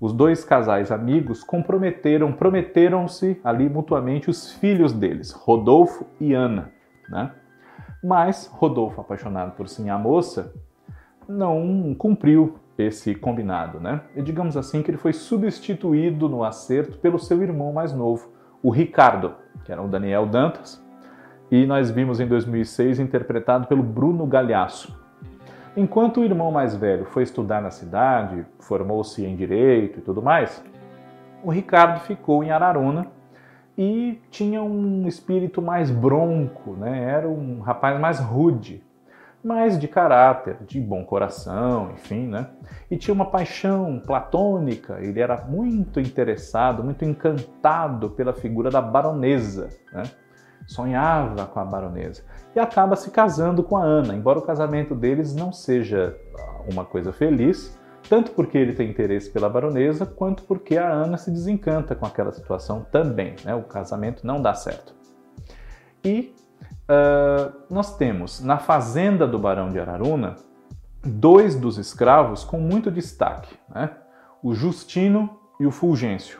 Os 0.00 0.12
dois 0.14 0.42
casais 0.44 0.90
amigos 0.90 1.44
comprometeram, 1.44 2.32
prometeram-se 2.32 3.38
ali 3.44 3.68
mutuamente 3.68 4.30
os 4.30 4.50
filhos 4.54 4.92
deles, 4.92 5.30
Rodolfo 5.30 6.06
e 6.18 6.32
Ana, 6.32 6.72
né? 7.08 7.32
Mas 8.02 8.46
Rodolfo, 8.52 9.00
apaixonado 9.00 9.52
por 9.52 9.68
sim 9.68 9.90
a 9.90 9.98
moça, 9.98 10.54
não 11.28 11.94
cumpriu 11.94 12.58
esse 12.86 13.14
combinado, 13.14 13.80
né? 13.80 14.00
E 14.14 14.22
digamos 14.22 14.56
assim 14.56 14.82
que 14.82 14.90
ele 14.90 14.98
foi 14.98 15.12
substituído 15.12 16.28
no 16.28 16.44
acerto 16.44 16.98
pelo 16.98 17.18
seu 17.18 17.42
irmão 17.42 17.72
mais 17.72 17.92
novo, 17.92 18.28
o 18.62 18.70
Ricardo, 18.70 19.34
que 19.64 19.72
era 19.72 19.82
o 19.82 19.88
Daniel 19.88 20.26
Dantas, 20.26 20.84
e 21.50 21.66
nós 21.66 21.90
vimos 21.90 22.20
em 22.20 22.26
2006 22.26 23.00
interpretado 23.00 23.66
pelo 23.66 23.82
Bruno 23.82 24.26
Galhaço. 24.26 24.98
Enquanto 25.76 26.20
o 26.20 26.24
irmão 26.24 26.50
mais 26.50 26.74
velho 26.74 27.04
foi 27.04 27.22
estudar 27.22 27.62
na 27.62 27.70
cidade, 27.70 28.44
formou-se 28.58 29.24
em 29.24 29.36
direito 29.36 29.98
e 29.98 30.02
tudo 30.02 30.20
mais, 30.20 30.62
o 31.42 31.50
Ricardo 31.50 32.00
ficou 32.00 32.44
em 32.44 32.50
Araruna 32.50 33.06
e 33.78 34.20
tinha 34.30 34.62
um 34.62 35.06
espírito 35.06 35.62
mais 35.62 35.90
bronco, 35.90 36.72
né? 36.72 37.04
era 37.04 37.28
um 37.28 37.60
rapaz 37.60 37.98
mais 37.98 38.18
rude, 38.18 38.82
mas 39.42 39.78
de 39.78 39.88
caráter, 39.88 40.58
de 40.66 40.80
bom 40.80 41.04
coração, 41.04 41.92
enfim, 41.92 42.26
né? 42.26 42.48
E 42.90 42.96
tinha 42.96 43.14
uma 43.14 43.30
paixão 43.30 44.00
platônica, 44.04 44.98
ele 45.00 45.20
era 45.20 45.44
muito 45.46 45.98
interessado, 45.98 46.84
muito 46.84 47.04
encantado 47.04 48.10
pela 48.10 48.32
figura 48.32 48.70
da 48.70 48.82
baronesa, 48.82 49.68
né? 49.92 50.02
Sonhava 50.66 51.46
com 51.46 51.58
a 51.58 51.64
baronesa. 51.64 52.22
E 52.54 52.60
acaba 52.60 52.96
se 52.96 53.10
casando 53.10 53.62
com 53.62 53.76
a 53.76 53.82
Ana, 53.82 54.14
embora 54.14 54.38
o 54.38 54.42
casamento 54.42 54.94
deles 54.94 55.34
não 55.34 55.52
seja 55.52 56.16
uma 56.70 56.84
coisa 56.84 57.12
feliz, 57.12 57.78
tanto 58.08 58.32
porque 58.32 58.58
ele 58.58 58.74
tem 58.74 58.90
interesse 58.90 59.30
pela 59.30 59.48
baronesa, 59.48 60.04
quanto 60.04 60.44
porque 60.44 60.76
a 60.76 60.88
Ana 60.88 61.16
se 61.16 61.30
desencanta 61.30 61.94
com 61.94 62.04
aquela 62.04 62.32
situação 62.32 62.86
também, 62.90 63.36
né? 63.44 63.54
O 63.54 63.62
casamento 63.62 64.26
não 64.26 64.42
dá 64.42 64.52
certo. 64.52 64.94
E 66.04 66.34
uh, 66.88 67.52
nós 67.70 67.96
temos 67.96 68.40
na 68.40 68.58
fazenda 68.58 69.26
do 69.26 69.38
Barão 69.38 69.70
de 69.70 69.78
Araruna 69.78 70.36
dois 71.04 71.54
dos 71.54 71.78
escravos 71.78 72.44
com 72.44 72.58
muito 72.58 72.90
destaque, 72.90 73.54
né? 73.74 73.90
o 74.42 74.54
Justino 74.54 75.38
e 75.58 75.66
o 75.66 75.70
Fulgêncio. 75.70 76.38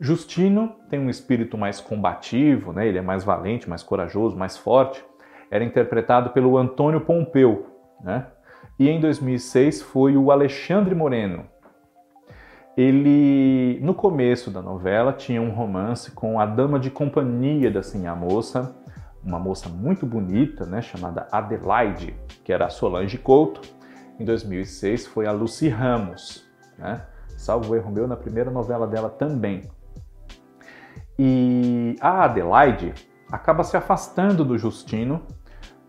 Justino 0.00 0.74
tem 0.90 0.98
um 0.98 1.08
espírito 1.08 1.56
mais 1.56 1.80
combativo, 1.80 2.72
né? 2.72 2.88
ele 2.88 2.98
é 2.98 3.02
mais 3.02 3.22
valente, 3.22 3.68
mais 3.68 3.82
corajoso, 3.82 4.36
mais 4.36 4.56
forte. 4.56 5.04
Era 5.50 5.62
interpretado 5.62 6.30
pelo 6.30 6.56
Antônio 6.58 7.00
Pompeu. 7.02 7.66
Né? 8.02 8.26
E 8.78 8.88
em 8.88 9.00
2006 9.00 9.82
foi 9.82 10.16
o 10.16 10.32
Alexandre 10.32 10.94
Moreno. 10.94 11.46
Ele, 12.76 13.78
no 13.82 13.94
começo 13.94 14.50
da 14.50 14.62
novela, 14.62 15.12
tinha 15.12 15.40
um 15.40 15.50
romance 15.50 16.10
com 16.10 16.40
a 16.40 16.46
dama 16.46 16.80
de 16.80 16.90
companhia 16.90 17.70
da 17.70 17.82
Sinha 17.82 18.14
Moça, 18.14 18.74
uma 19.24 19.38
moça 19.38 19.68
muito 19.68 20.04
bonita, 20.04 20.66
né, 20.66 20.82
chamada 20.82 21.26
Adelaide, 21.30 22.14
que 22.44 22.52
era 22.52 22.66
a 22.66 22.70
Solange 22.70 23.18
Couto. 23.18 23.60
Em 24.18 24.24
2006 24.24 25.06
foi 25.06 25.26
a 25.26 25.32
Lucy 25.32 25.68
Ramos, 25.68 26.44
né? 26.78 27.02
salvo 27.36 27.74
erro 27.74 27.90
meu, 27.90 28.06
na 28.06 28.16
primeira 28.16 28.50
novela 28.50 28.86
dela 28.86 29.08
também. 29.08 29.62
E 31.18 31.96
a 32.00 32.24
Adelaide 32.24 32.94
acaba 33.30 33.64
se 33.64 33.76
afastando 33.76 34.44
do 34.44 34.58
Justino 34.58 35.22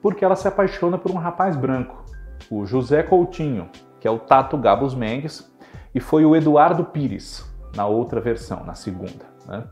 porque 0.01 0.25
ela 0.25 0.35
se 0.35 0.47
apaixona 0.47 0.97
por 0.97 1.11
um 1.11 1.17
rapaz 1.17 1.55
branco, 1.55 2.03
o 2.51 2.65
José 2.65 3.03
Coutinho, 3.03 3.69
que 3.99 4.07
é 4.07 4.11
o 4.11 4.19
Tato 4.19 4.57
Gabos 4.57 4.93
Mendes, 4.93 5.49
e 5.95 5.99
foi 5.99 6.25
o 6.25 6.35
Eduardo 6.35 6.83
Pires 6.83 7.49
na 7.75 7.85
outra 7.85 8.19
versão, 8.19 8.65
na 8.65 8.75
segunda. 8.75 9.25
Né? 9.47 9.63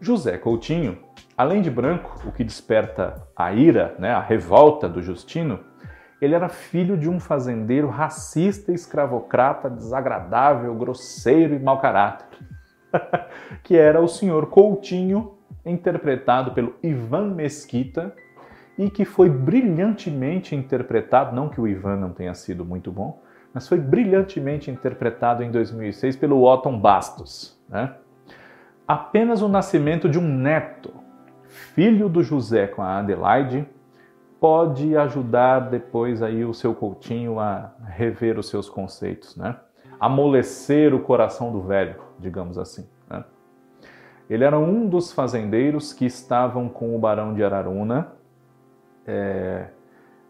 José 0.00 0.36
Coutinho 0.36 0.98
Além 1.36 1.60
de 1.60 1.70
branco, 1.70 2.18
o 2.24 2.32
que 2.32 2.42
desperta 2.42 3.22
a 3.36 3.52
ira, 3.52 3.94
né, 3.98 4.10
a 4.10 4.20
revolta 4.20 4.88
do 4.88 5.02
Justino, 5.02 5.60
ele 6.20 6.34
era 6.34 6.48
filho 6.48 6.96
de 6.96 7.10
um 7.10 7.20
fazendeiro 7.20 7.88
racista, 7.88 8.72
escravocrata, 8.72 9.68
desagradável, 9.68 10.74
grosseiro 10.74 11.54
e 11.54 11.58
mau 11.58 11.78
caráter, 11.78 12.26
que 13.62 13.76
era 13.76 14.00
o 14.00 14.08
senhor 14.08 14.46
Coutinho, 14.46 15.34
interpretado 15.64 16.52
pelo 16.52 16.74
Ivan 16.82 17.34
Mesquita, 17.34 18.14
e 18.78 18.88
que 18.88 19.04
foi 19.04 19.28
brilhantemente 19.28 20.54
interpretado, 20.54 21.36
não 21.36 21.50
que 21.50 21.60
o 21.60 21.68
Ivan 21.68 21.96
não 21.96 22.12
tenha 22.12 22.34
sido 22.34 22.64
muito 22.64 22.90
bom, 22.90 23.20
mas 23.52 23.68
foi 23.68 23.78
brilhantemente 23.78 24.70
interpretado 24.70 25.42
em 25.42 25.50
2006 25.50 26.16
pelo 26.16 26.42
Otton 26.42 26.78
Bastos. 26.78 27.58
Né? 27.68 27.94
Apenas 28.86 29.42
o 29.42 29.48
nascimento 29.48 30.08
de 30.08 30.18
um 30.18 30.22
neto 30.22 31.05
filho 31.76 32.08
do 32.08 32.22
José 32.22 32.66
com 32.66 32.80
a 32.80 33.00
Adelaide, 33.00 33.68
pode 34.40 34.96
ajudar 34.96 35.60
depois 35.68 36.22
aí 36.22 36.42
o 36.42 36.54
seu 36.54 36.74
Coutinho 36.74 37.38
a 37.38 37.70
rever 37.86 38.38
os 38.38 38.48
seus 38.48 38.66
conceitos, 38.66 39.36
né? 39.36 39.56
Amolecer 40.00 40.94
o 40.94 41.00
coração 41.00 41.52
do 41.52 41.60
velho, 41.60 41.96
digamos 42.18 42.56
assim. 42.56 42.88
Né? 43.10 43.22
Ele 44.28 44.42
era 44.42 44.58
um 44.58 44.88
dos 44.88 45.12
fazendeiros 45.12 45.92
que 45.92 46.06
estavam 46.06 46.66
com 46.66 46.96
o 46.96 46.98
Barão 46.98 47.34
de 47.34 47.44
Araruna. 47.44 48.08
É, 49.06 49.66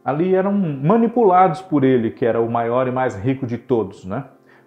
ali 0.05 0.35
eram 0.35 0.53
manipulados 0.53 1.63
por 1.63 1.85
ele, 1.85 2.11
que 2.11 2.27
era 2.27 2.41
o 2.41 2.51
maior 2.51 2.89
e 2.89 2.91
mais 2.91 3.15
rico 3.15 3.47
de 3.47 3.57
todos, 3.57 4.05
né? 4.05 4.25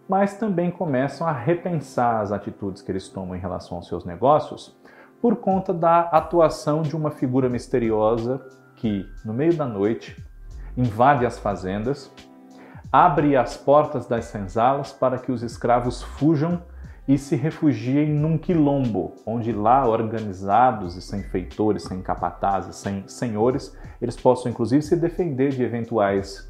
Mas 0.07 0.37
também 0.37 0.71
começam 0.71 1.27
a 1.27 1.33
repensar 1.33 2.21
as 2.21 2.31
atitudes 2.31 2.81
que 2.81 2.89
eles 2.89 3.09
tomam 3.09 3.35
em 3.35 3.39
relação 3.39 3.77
aos 3.77 3.87
seus 3.87 4.05
negócios 4.05 4.78
por 5.21 5.37
conta 5.37 5.73
da 5.73 6.01
atuação 6.01 6.81
de 6.81 6.95
uma 6.95 7.11
figura 7.11 7.49
misteriosa 7.49 8.41
que, 8.75 9.05
no 9.25 9.33
meio 9.33 9.55
da 9.55 9.65
noite, 9.65 10.15
invade 10.77 11.25
as 11.25 11.37
fazendas, 11.37 12.11
abre 12.91 13.35
as 13.35 13.57
portas 13.57 14.07
das 14.07 14.25
senzalas 14.25 14.91
para 14.91 15.17
que 15.17 15.31
os 15.31 15.43
escravos 15.43 16.01
fujam 16.01 16.61
e 17.07 17.17
se 17.17 17.35
refugiem 17.35 18.09
num 18.09 18.37
quilombo, 18.37 19.15
onde 19.25 19.51
lá, 19.51 19.87
organizados 19.87 20.95
e 20.95 21.01
sem 21.01 21.23
feitores, 21.23 21.83
sem 21.83 22.01
capatazes, 22.01 22.75
sem 22.75 23.03
senhores, 23.07 23.75
eles 23.99 24.15
possam 24.15 24.51
inclusive 24.51 24.81
se 24.83 24.95
defender 24.95 25.49
de 25.49 25.63
eventuais 25.63 26.47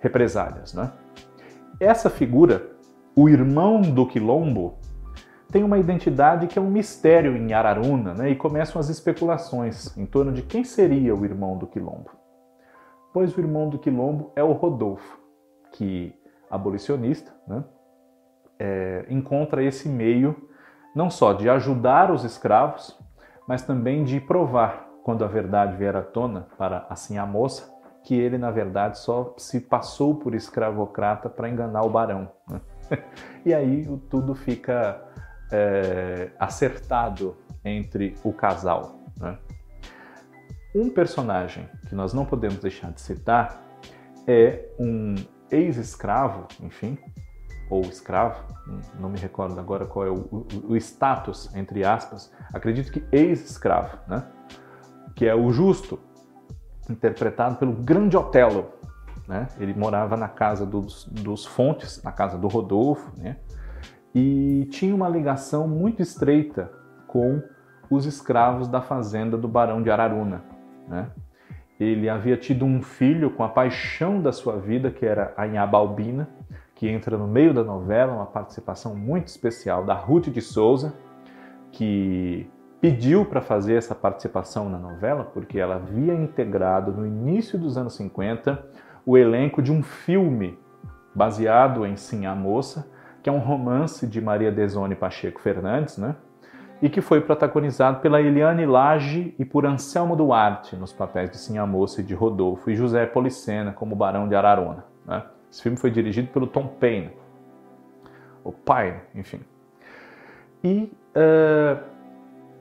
represálias. 0.00 0.72
Né? 0.72 0.90
Essa 1.78 2.08
figura, 2.08 2.70
o 3.14 3.28
irmão 3.28 3.82
do 3.82 4.06
quilombo, 4.06 4.78
tem 5.50 5.64
uma 5.64 5.78
identidade 5.78 6.46
que 6.46 6.58
é 6.58 6.62
um 6.62 6.70
mistério 6.70 7.36
em 7.36 7.52
Araruna, 7.52 8.14
né? 8.14 8.30
e 8.30 8.36
começam 8.36 8.78
as 8.78 8.88
especulações 8.88 9.96
em 9.96 10.04
torno 10.04 10.32
de 10.32 10.42
quem 10.42 10.62
seria 10.62 11.14
o 11.14 11.24
irmão 11.24 11.56
do 11.56 11.66
Quilombo. 11.66 12.10
Pois 13.12 13.34
o 13.36 13.40
irmão 13.40 13.68
do 13.68 13.78
Quilombo 13.78 14.30
é 14.36 14.42
o 14.42 14.52
Rodolfo, 14.52 15.18
que, 15.72 16.14
abolicionista, 16.50 17.32
né? 17.46 17.64
é, 18.58 19.06
encontra 19.08 19.62
esse 19.62 19.88
meio 19.88 20.48
não 20.94 21.10
só 21.10 21.32
de 21.32 21.48
ajudar 21.48 22.10
os 22.10 22.24
escravos, 22.24 22.98
mas 23.46 23.62
também 23.62 24.04
de 24.04 24.20
provar, 24.20 24.86
quando 25.02 25.24
a 25.24 25.28
verdade 25.28 25.76
vier 25.76 25.96
à 25.96 26.02
tona 26.02 26.48
para 26.58 26.86
assim 26.90 27.16
a 27.16 27.24
moça, 27.24 27.72
que 28.02 28.14
ele 28.14 28.36
na 28.36 28.50
verdade 28.50 28.98
só 28.98 29.34
se 29.38 29.60
passou 29.60 30.16
por 30.16 30.34
escravocrata 30.34 31.30
para 31.30 31.48
enganar 31.48 31.82
o 31.82 31.90
barão. 31.90 32.30
Né? 32.50 32.60
e 33.46 33.54
aí 33.54 33.86
tudo 34.10 34.34
fica 34.34 35.07
é, 35.50 36.30
acertado 36.38 37.36
entre 37.64 38.16
o 38.22 38.32
casal. 38.32 39.00
Né? 39.18 39.38
Um 40.74 40.90
personagem 40.90 41.68
que 41.88 41.94
nós 41.94 42.12
não 42.12 42.24
podemos 42.24 42.58
deixar 42.58 42.92
de 42.92 43.00
citar 43.00 43.62
é 44.26 44.66
um 44.78 45.14
ex-escravo, 45.50 46.46
enfim, 46.60 46.98
ou 47.70 47.82
escravo, 47.82 48.44
não 48.98 49.08
me 49.08 49.18
recordo 49.18 49.58
agora 49.58 49.86
qual 49.86 50.06
é 50.06 50.10
o, 50.10 50.20
o, 50.30 50.46
o 50.68 50.76
status, 50.76 51.54
entre 51.54 51.84
aspas, 51.84 52.32
acredito 52.52 52.92
que 52.92 53.04
ex-escravo, 53.10 53.98
né? 54.06 54.24
que 55.14 55.26
é 55.26 55.34
o 55.34 55.50
Justo, 55.50 55.98
interpretado 56.88 57.56
pelo 57.56 57.72
grande 57.72 58.16
Otelo. 58.16 58.72
Né? 59.26 59.48
Ele 59.58 59.74
morava 59.74 60.16
na 60.16 60.28
casa 60.28 60.64
dos, 60.64 61.04
dos 61.06 61.44
Fontes, 61.44 62.02
na 62.02 62.12
casa 62.12 62.38
do 62.38 62.48
Rodolfo, 62.48 63.12
né? 63.18 63.36
E 64.14 64.66
tinha 64.70 64.94
uma 64.94 65.08
ligação 65.08 65.68
muito 65.68 66.02
estreita 66.02 66.70
com 67.06 67.42
os 67.90 68.06
escravos 68.06 68.68
da 68.68 68.80
fazenda 68.80 69.36
do 69.36 69.48
Barão 69.48 69.82
de 69.82 69.90
Araruna. 69.90 70.42
Né? 70.86 71.10
Ele 71.78 72.08
havia 72.08 72.36
tido 72.36 72.64
um 72.64 72.82
filho 72.82 73.30
com 73.30 73.44
a 73.44 73.48
paixão 73.48 74.20
da 74.20 74.32
sua 74.32 74.56
vida, 74.58 74.90
que 74.90 75.06
era 75.06 75.32
a 75.36 75.46
Inhabalbina, 75.46 76.28
que 76.74 76.88
entra 76.88 77.16
no 77.16 77.26
meio 77.26 77.54
da 77.54 77.64
novela, 77.64 78.12
uma 78.12 78.26
participação 78.26 78.94
muito 78.94 79.28
especial 79.28 79.84
da 79.84 79.94
Ruth 79.94 80.28
de 80.28 80.40
Souza, 80.40 80.94
que 81.72 82.48
pediu 82.80 83.24
para 83.24 83.40
fazer 83.40 83.74
essa 83.74 83.94
participação 83.94 84.68
na 84.68 84.78
novela 84.78 85.24
porque 85.24 85.58
ela 85.58 85.76
havia 85.76 86.14
integrado 86.14 86.92
no 86.92 87.04
início 87.04 87.58
dos 87.58 87.76
anos 87.76 87.96
50 87.96 88.64
o 89.04 89.16
elenco 89.16 89.60
de 89.60 89.72
um 89.72 89.82
filme 89.82 90.58
baseado 91.14 91.84
em 91.84 91.96
Sim 91.96 92.26
a 92.26 92.34
Moça, 92.34 92.88
que 93.28 93.30
é 93.30 93.32
um 93.32 93.40
romance 93.40 94.06
de 94.06 94.22
Maria 94.22 94.50
Desone 94.50 94.94
Pacheco 94.94 95.38
Fernandes, 95.38 95.98
né? 95.98 96.16
E 96.80 96.88
que 96.88 97.02
foi 97.02 97.20
protagonizado 97.20 98.00
pela 98.00 98.22
Eliane 98.22 98.64
Lage 98.64 99.34
e 99.38 99.44
por 99.44 99.66
Anselmo 99.66 100.16
Duarte 100.16 100.74
nos 100.76 100.94
papéis 100.94 101.30
de 101.30 101.36
Sinha 101.36 101.66
Moça 101.66 102.00
e 102.00 102.04
de 102.04 102.14
Rodolfo 102.14 102.70
e 102.70 102.74
José 102.74 103.04
Policena 103.04 103.70
como 103.70 103.94
Barão 103.94 104.26
de 104.26 104.34
Ararona. 104.34 104.82
Né? 105.06 105.22
Esse 105.52 105.62
filme 105.62 105.76
foi 105.76 105.90
dirigido 105.90 106.28
pelo 106.28 106.46
Tom 106.46 106.68
Payne, 106.68 107.10
o 108.42 108.50
pai, 108.50 108.98
enfim. 109.14 109.40
E 110.64 110.90
uh, 111.14 111.78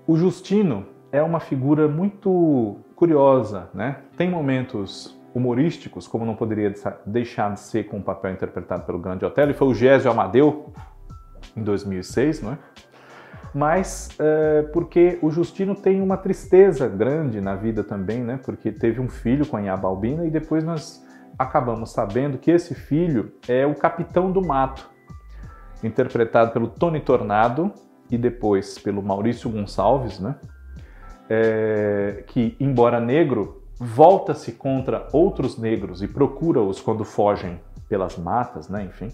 o 0.05 0.17
Justino 0.17 0.85
é 1.13 1.23
uma 1.23 1.39
figura 1.39 1.87
muito 1.87 2.75
curiosa, 2.93 3.69
né? 3.73 3.99
Tem 4.17 4.29
momentos 4.29 5.16
humorísticos, 5.37 6.07
como 6.07 6.25
não 6.25 6.35
poderia 6.35 6.73
deixar 7.05 7.53
de 7.53 7.59
ser 7.59 7.85
com 7.85 7.99
o 7.99 8.01
papel 8.01 8.31
interpretado 8.31 8.83
pelo 8.83 8.99
grande 8.99 9.23
Otelo, 9.23 9.51
e 9.51 9.53
foi 9.53 9.67
o 9.67 9.73
Gésio 9.73 10.09
Amadeu, 10.09 10.73
em 11.55 11.63
2006, 11.63 12.41
não 12.41 12.53
é? 12.53 12.57
Mas 13.53 14.09
é, 14.19 14.63
porque 14.73 15.17
o 15.21 15.31
Justino 15.31 15.75
tem 15.75 16.01
uma 16.01 16.17
tristeza 16.17 16.87
grande 16.87 17.39
na 17.39 17.55
vida 17.55 17.83
também, 17.83 18.21
né? 18.21 18.39
Porque 18.43 18.71
teve 18.71 18.99
um 18.99 19.07
filho 19.07 19.45
com 19.45 19.57
a 19.57 19.61
Inhaba 19.61 19.87
e 20.25 20.29
depois 20.29 20.63
nós 20.63 21.03
acabamos 21.39 21.91
sabendo 21.91 22.37
que 22.37 22.51
esse 22.51 22.75
filho 22.75 23.33
é 23.47 23.65
o 23.65 23.75
Capitão 23.75 24.31
do 24.31 24.45
Mato, 24.45 24.89
interpretado 25.83 26.51
pelo 26.51 26.67
Tony 26.67 26.99
Tornado 26.99 27.71
e 28.09 28.17
depois 28.17 28.77
pelo 28.77 29.01
Maurício 29.01 29.49
Gonçalves, 29.49 30.19
né? 30.19 30.35
É, 31.29 32.23
que, 32.27 32.55
embora 32.59 32.99
negro, 32.99 33.63
volta-se 33.79 34.53
contra 34.53 35.07
outros 35.13 35.57
negros 35.57 36.01
e 36.01 36.07
procura-os 36.07 36.81
quando 36.81 37.03
fogem 37.03 37.59
pelas 37.87 38.17
matas, 38.17 38.67
né, 38.67 38.83
enfim, 38.83 39.11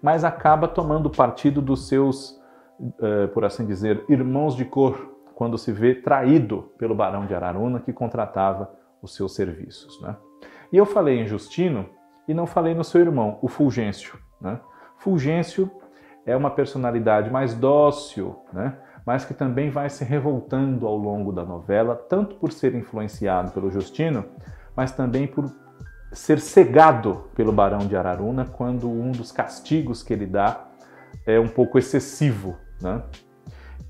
mas 0.00 0.24
acaba 0.24 0.68
tomando 0.68 1.10
partido 1.10 1.60
dos 1.60 1.88
seus, 1.88 2.40
uh, 2.80 3.28
por 3.32 3.44
assim 3.44 3.66
dizer, 3.66 4.04
irmãos 4.08 4.56
de 4.56 4.64
cor 4.64 5.14
quando 5.34 5.58
se 5.58 5.72
vê 5.72 5.94
traído 5.94 6.70
pelo 6.78 6.94
barão 6.94 7.26
de 7.26 7.34
Araruna 7.34 7.80
que 7.80 7.92
contratava 7.92 8.70
os 9.02 9.14
seus 9.14 9.34
serviços. 9.34 10.00
Né? 10.00 10.16
E 10.72 10.76
eu 10.76 10.86
falei 10.86 11.20
em 11.20 11.26
Justino 11.26 11.86
e 12.26 12.32
não 12.32 12.46
falei 12.46 12.74
no 12.74 12.84
seu 12.84 13.00
irmão, 13.00 13.38
o 13.42 13.48
Fulgêncio. 13.48 14.18
Né? 14.40 14.60
Fulgêncio 14.98 15.70
é 16.24 16.36
uma 16.36 16.50
personalidade 16.50 17.30
mais 17.30 17.54
dócil, 17.54 18.36
né? 18.52 18.78
Mas 19.06 19.24
que 19.24 19.34
também 19.34 19.70
vai 19.70 19.90
se 19.90 20.04
revoltando 20.04 20.86
ao 20.86 20.96
longo 20.96 21.32
da 21.32 21.44
novela, 21.44 21.94
tanto 21.94 22.36
por 22.36 22.52
ser 22.52 22.74
influenciado 22.74 23.50
pelo 23.50 23.70
Justino, 23.70 24.24
mas 24.74 24.92
também 24.92 25.26
por 25.26 25.50
ser 26.12 26.38
cegado 26.38 27.24
pelo 27.34 27.52
Barão 27.52 27.86
de 27.86 27.96
Araruna 27.96 28.44
quando 28.44 28.88
um 28.88 29.10
dos 29.10 29.32
castigos 29.32 30.02
que 30.02 30.12
ele 30.12 30.26
dá 30.26 30.68
é 31.26 31.38
um 31.38 31.48
pouco 31.48 31.78
excessivo, 31.78 32.56
né? 32.80 33.02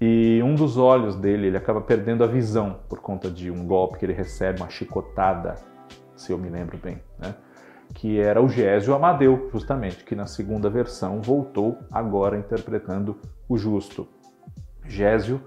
E 0.01 0.43
um 0.43 0.55
dos 0.55 0.77
olhos 0.77 1.15
dele, 1.17 1.47
ele 1.47 1.57
acaba 1.57 1.81
perdendo 1.81 2.25
a 2.25 2.27
visão 2.27 2.81
por 2.89 3.01
conta 3.01 3.31
de 3.31 3.51
um 3.51 3.67
golpe 3.67 3.99
que 3.99 4.05
ele 4.05 4.13
recebe, 4.13 4.61
uma 4.61 4.69
chicotada, 4.69 5.55
se 6.17 6.33
eu 6.33 6.39
me 6.39 6.49
lembro 6.49 6.77
bem, 6.77 7.01
né? 7.19 7.35
Que 7.95 8.19
era 8.19 8.43
o 8.43 8.49
Gésio 8.49 8.95
Amadeu, 8.95 9.49
justamente, 9.53 10.05
que 10.05 10.17
na 10.17 10.27
segunda 10.27 10.69
versão 10.69 11.23
voltou 11.23 11.79
agora 11.93 12.37
interpretando 12.37 13.17
o 13.49 13.57
Justo. 13.57 14.09
Gésio, 14.87 15.41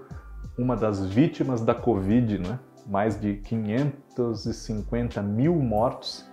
uma 0.58 0.76
das 0.76 1.04
vítimas 1.06 1.60
da 1.60 1.74
Covid, 1.74 2.38
né? 2.38 2.58
mais 2.86 3.20
de 3.20 3.34
550 3.34 5.22
mil 5.22 5.54
mortos, 5.56 6.28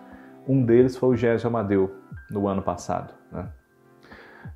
um 0.47 0.63
deles 0.63 0.95
foi 0.95 1.09
o 1.09 1.15
Gésio 1.15 1.47
Amadeu, 1.47 1.93
no 2.29 2.47
ano 2.47 2.61
passado. 2.61 3.13
Né? 3.31 3.47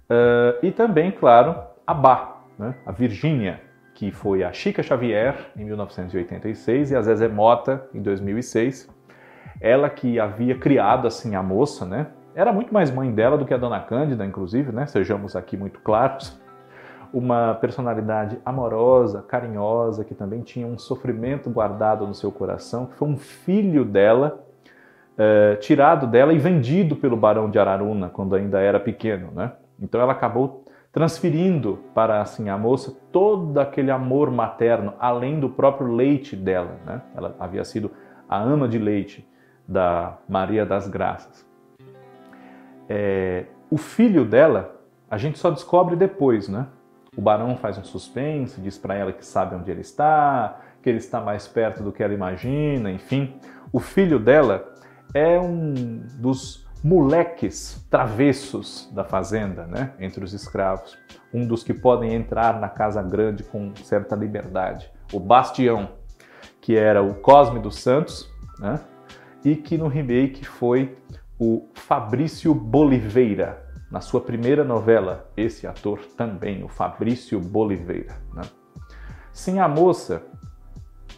Uh, 0.09 0.65
e 0.65 0.71
também, 0.71 1.11
claro, 1.11 1.55
a 1.85 1.93
Bá, 1.93 2.41
né? 2.57 2.75
a 2.85 2.91
Virgínia, 2.91 3.61
que 3.93 4.11
foi 4.11 4.43
a 4.43 4.53
Chica 4.53 4.81
Xavier 4.81 5.51
em 5.57 5.65
1986 5.65 6.91
e 6.91 6.95
a 6.95 7.01
Zezé 7.01 7.27
Mota 7.27 7.85
em 7.93 8.01
2006. 8.01 8.89
Ela 9.59 9.89
que 9.89 10.19
havia 10.19 10.57
criado 10.57 11.05
assim 11.05 11.35
a 11.35 11.43
moça, 11.43 11.85
né? 11.85 12.07
Era 12.33 12.53
muito 12.53 12.73
mais 12.73 12.89
mãe 12.89 13.11
dela 13.11 13.37
do 13.37 13.45
que 13.45 13.53
a 13.53 13.57
Dona 13.57 13.81
Cândida, 13.81 14.25
inclusive, 14.25 14.71
né? 14.71 14.85
Sejamos 14.85 15.35
aqui 15.35 15.57
muito 15.57 15.81
claros. 15.81 16.39
Uma 17.11 17.55
personalidade 17.55 18.39
amorosa, 18.45 19.21
carinhosa, 19.21 20.03
que 20.05 20.13
também 20.13 20.41
tinha 20.41 20.67
um 20.67 20.77
sofrimento 20.77 21.49
guardado 21.49 22.05
no 22.05 22.13
seu 22.13 22.31
coração, 22.31 22.85
que 22.85 22.95
foi 22.95 23.07
um 23.07 23.17
filho 23.17 23.83
dela, 23.83 24.45
é, 25.17 25.55
tirado 25.55 26.05
dela 26.07 26.33
e 26.33 26.37
vendido 26.37 26.95
pelo 26.95 27.17
Barão 27.17 27.49
de 27.49 27.57
Araruna 27.57 28.09
quando 28.09 28.35
ainda 28.35 28.59
era 28.59 28.79
pequeno, 28.79 29.31
né? 29.31 29.53
Então 29.81 29.99
ela 29.99 30.11
acabou 30.11 30.63
transferindo 30.91 31.79
para 31.93 32.21
assim 32.21 32.49
a 32.49 32.57
moça 32.57 32.97
todo 33.11 33.59
aquele 33.59 33.91
amor 33.91 34.31
materno, 34.31 34.93
além 34.99 35.39
do 35.39 35.49
próprio 35.49 35.93
leite 35.93 36.35
dela. 36.35 36.77
Né? 36.85 37.01
Ela 37.15 37.35
havia 37.39 37.63
sido 37.63 37.91
a 38.27 38.37
ama 38.41 38.67
de 38.67 38.77
leite 38.77 39.27
da 39.67 40.17
Maria 40.27 40.65
das 40.65 40.87
Graças. 40.87 41.47
É, 42.87 43.45
o 43.69 43.77
filho 43.77 44.25
dela, 44.25 44.75
a 45.09 45.17
gente 45.17 45.37
só 45.37 45.51
descobre 45.51 45.95
depois, 45.95 46.49
né? 46.49 46.67
O 47.19 47.21
barão 47.21 47.57
faz 47.57 47.77
um 47.77 47.83
suspense, 47.83 48.61
diz 48.61 48.77
para 48.77 48.95
ela 48.95 49.11
que 49.11 49.25
sabe 49.25 49.53
onde 49.53 49.69
ele 49.69 49.81
está, 49.81 50.57
que 50.81 50.87
ele 50.87 50.99
está 50.99 51.19
mais 51.19 51.45
perto 51.49 51.83
do 51.83 51.91
que 51.91 52.01
ela 52.01 52.13
imagina, 52.13 52.89
enfim. 52.89 53.35
O 53.73 53.79
filho 53.81 54.17
dela 54.17 54.73
é 55.13 55.37
um 55.37 56.01
dos 56.17 56.65
moleques 56.81 57.85
travessos 57.89 58.89
da 58.93 59.03
fazenda, 59.03 59.67
né, 59.67 59.91
entre 59.99 60.23
os 60.23 60.31
escravos, 60.31 60.97
um 61.33 61.45
dos 61.45 61.61
que 61.61 61.73
podem 61.73 62.13
entrar 62.13 62.57
na 62.57 62.69
casa 62.69 63.03
grande 63.03 63.43
com 63.43 63.75
certa 63.83 64.15
liberdade, 64.15 64.89
o 65.11 65.19
Bastião, 65.19 65.89
que 66.61 66.77
era 66.77 67.03
o 67.03 67.15
Cosme 67.15 67.59
dos 67.59 67.79
Santos, 67.79 68.31
né, 68.59 68.79
e 69.43 69.57
que 69.57 69.77
no 69.77 69.89
remake 69.89 70.45
foi 70.45 70.97
o 71.37 71.67
Fabrício 71.73 72.53
Boliveira, 72.53 73.68
na 73.91 74.01
sua 74.01 74.21
primeira 74.21 74.63
novela, 74.63 75.29
esse 75.35 75.65
ator 75.65 75.99
também, 76.17 76.63
o 76.63 76.67
Fabrício 76.67 77.39
Boliveira. 77.39 78.15
Né. 78.33 78.43
Sim, 79.31 79.59
a 79.59 79.67
moça, 79.67 80.23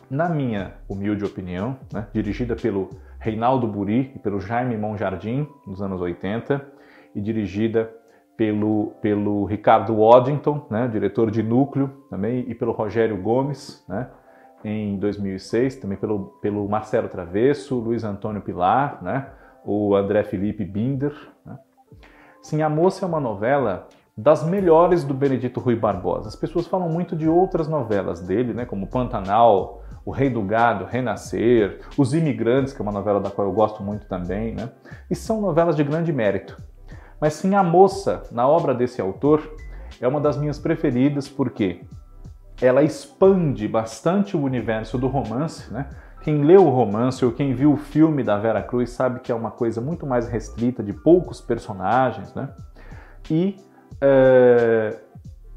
na 0.10 0.29
minha 0.29 0.75
humilde 0.88 1.25
opinião, 1.25 1.77
né, 1.91 2.07
dirigida 2.13 2.55
pelo 2.55 2.89
Reinaldo 3.19 3.67
Buri 3.67 4.12
e 4.15 4.19
pelo 4.19 4.39
Jaime 4.39 4.77
Monjardim, 4.77 5.47
nos 5.67 5.81
anos 5.81 6.01
80, 6.01 6.65
e 7.13 7.21
dirigida 7.21 7.93
pelo, 8.38 8.93
pelo 9.01 9.45
Ricardo 9.45 9.95
Waddington, 9.97 10.65
né, 10.69 10.88
diretor 10.88 11.29
de 11.29 11.43
Núcleo, 11.43 12.05
também, 12.10 12.45
e 12.47 12.55
pelo 12.55 12.71
Rogério 12.71 13.21
Gomes, 13.21 13.86
né, 13.88 14.10
em 14.63 14.97
2006, 14.97 15.75
também 15.75 15.97
pelo, 15.97 16.38
pelo 16.41 16.67
Marcelo 16.69 17.10
Travesso, 17.10 17.75
Luiz 17.79 18.03
Antônio 18.03 18.41
Pilar, 18.41 19.03
né, 19.03 19.27
o 19.65 19.93
André 19.95 20.23
Felipe 20.23 20.63
Binder. 20.63 21.13
Né. 21.45 21.57
Sim, 22.41 22.62
A 22.62 22.69
Moça 22.69 23.06
é 23.06 23.08
uma 23.08 23.19
novela 23.19 23.88
das 24.17 24.43
melhores 24.43 25.04
do 25.04 25.13
Benedito 25.13 25.60
Rui 25.60 25.75
Barbosa. 25.75 26.27
As 26.27 26.36
pessoas 26.36 26.67
falam 26.67 26.89
muito 26.89 27.15
de 27.15 27.30
outras 27.30 27.67
novelas 27.67 28.19
dele, 28.19 28.54
né, 28.54 28.65
como 28.65 28.88
Pantanal, 28.88 29.84
o 30.04 30.12
Rei 30.12 30.30
do 30.30 30.41
Gado, 30.41 30.86
Renascer, 30.86 31.80
Os 31.97 32.13
Imigrantes, 32.13 32.73
que 32.73 32.82
é 32.82 32.84
uma 32.84 32.91
novela 32.91 33.19
da 33.19 33.30
qual 33.30 33.47
eu 33.47 33.54
gosto 33.54 33.84
muito 33.84 34.08
também, 34.08 34.56
né? 34.56 34.69
E 35.10 35.15
são 35.15 35.39
novelas 35.39 35.75
de 35.75 35.84
grande 35.84 36.12
mérito. 36.12 36.58
Mas 37.19 37.34
sim, 37.34 37.54
A 37.54 37.62
Moça, 37.62 38.23
na 38.32 38.47
obra 38.47 38.73
desse 38.73 38.99
autor, 38.99 39.56
é 40.01 40.08
uma 40.08 40.19
das 40.19 40.38
minhas 40.38 40.58
preferidas 40.58 41.30
porque 41.30 41.82
ela 42.60 42.82
expande 42.82 43.67
bastante 43.67 44.36
o 44.36 44.41
universo 44.41 44.97
do 44.97 45.08
romance, 45.08 45.71
né? 45.71 45.88
Quem 46.21 46.43
leu 46.43 46.65
o 46.65 46.69
romance 46.69 47.25
ou 47.25 47.31
quem 47.31 47.53
viu 47.53 47.73
o 47.73 47.77
filme 47.77 48.23
da 48.23 48.38
Vera 48.38 48.62
Cruz 48.62 48.91
sabe 48.91 49.19
que 49.21 49.31
é 49.31 49.36
uma 49.36 49.49
coisa 49.49 49.81
muito 49.81 50.05
mais 50.05 50.27
restrita, 50.27 50.84
de 50.84 50.93
poucos 50.93 51.41
personagens, 51.41 52.34
né? 52.36 52.49
E 53.29 53.57
é, 53.99 54.99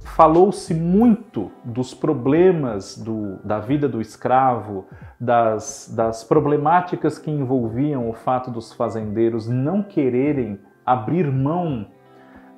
falou-se 0.05 0.72
muito 0.72 1.50
dos 1.64 1.92
problemas 1.92 2.96
do, 2.96 3.37
da 3.44 3.59
vida 3.59 3.88
do 3.88 4.00
escravo, 4.00 4.87
das, 5.20 5.92
das 5.94 6.24
problemáticas 6.24 7.18
que 7.18 7.31
envolviam 7.31 8.09
o 8.09 8.14
fato 8.14 8.50
dos 8.50 8.72
fazendeiros 8.72 9.46
não 9.48 9.83
quererem 9.83 10.59
abrir 10.85 11.31
mão 11.31 11.87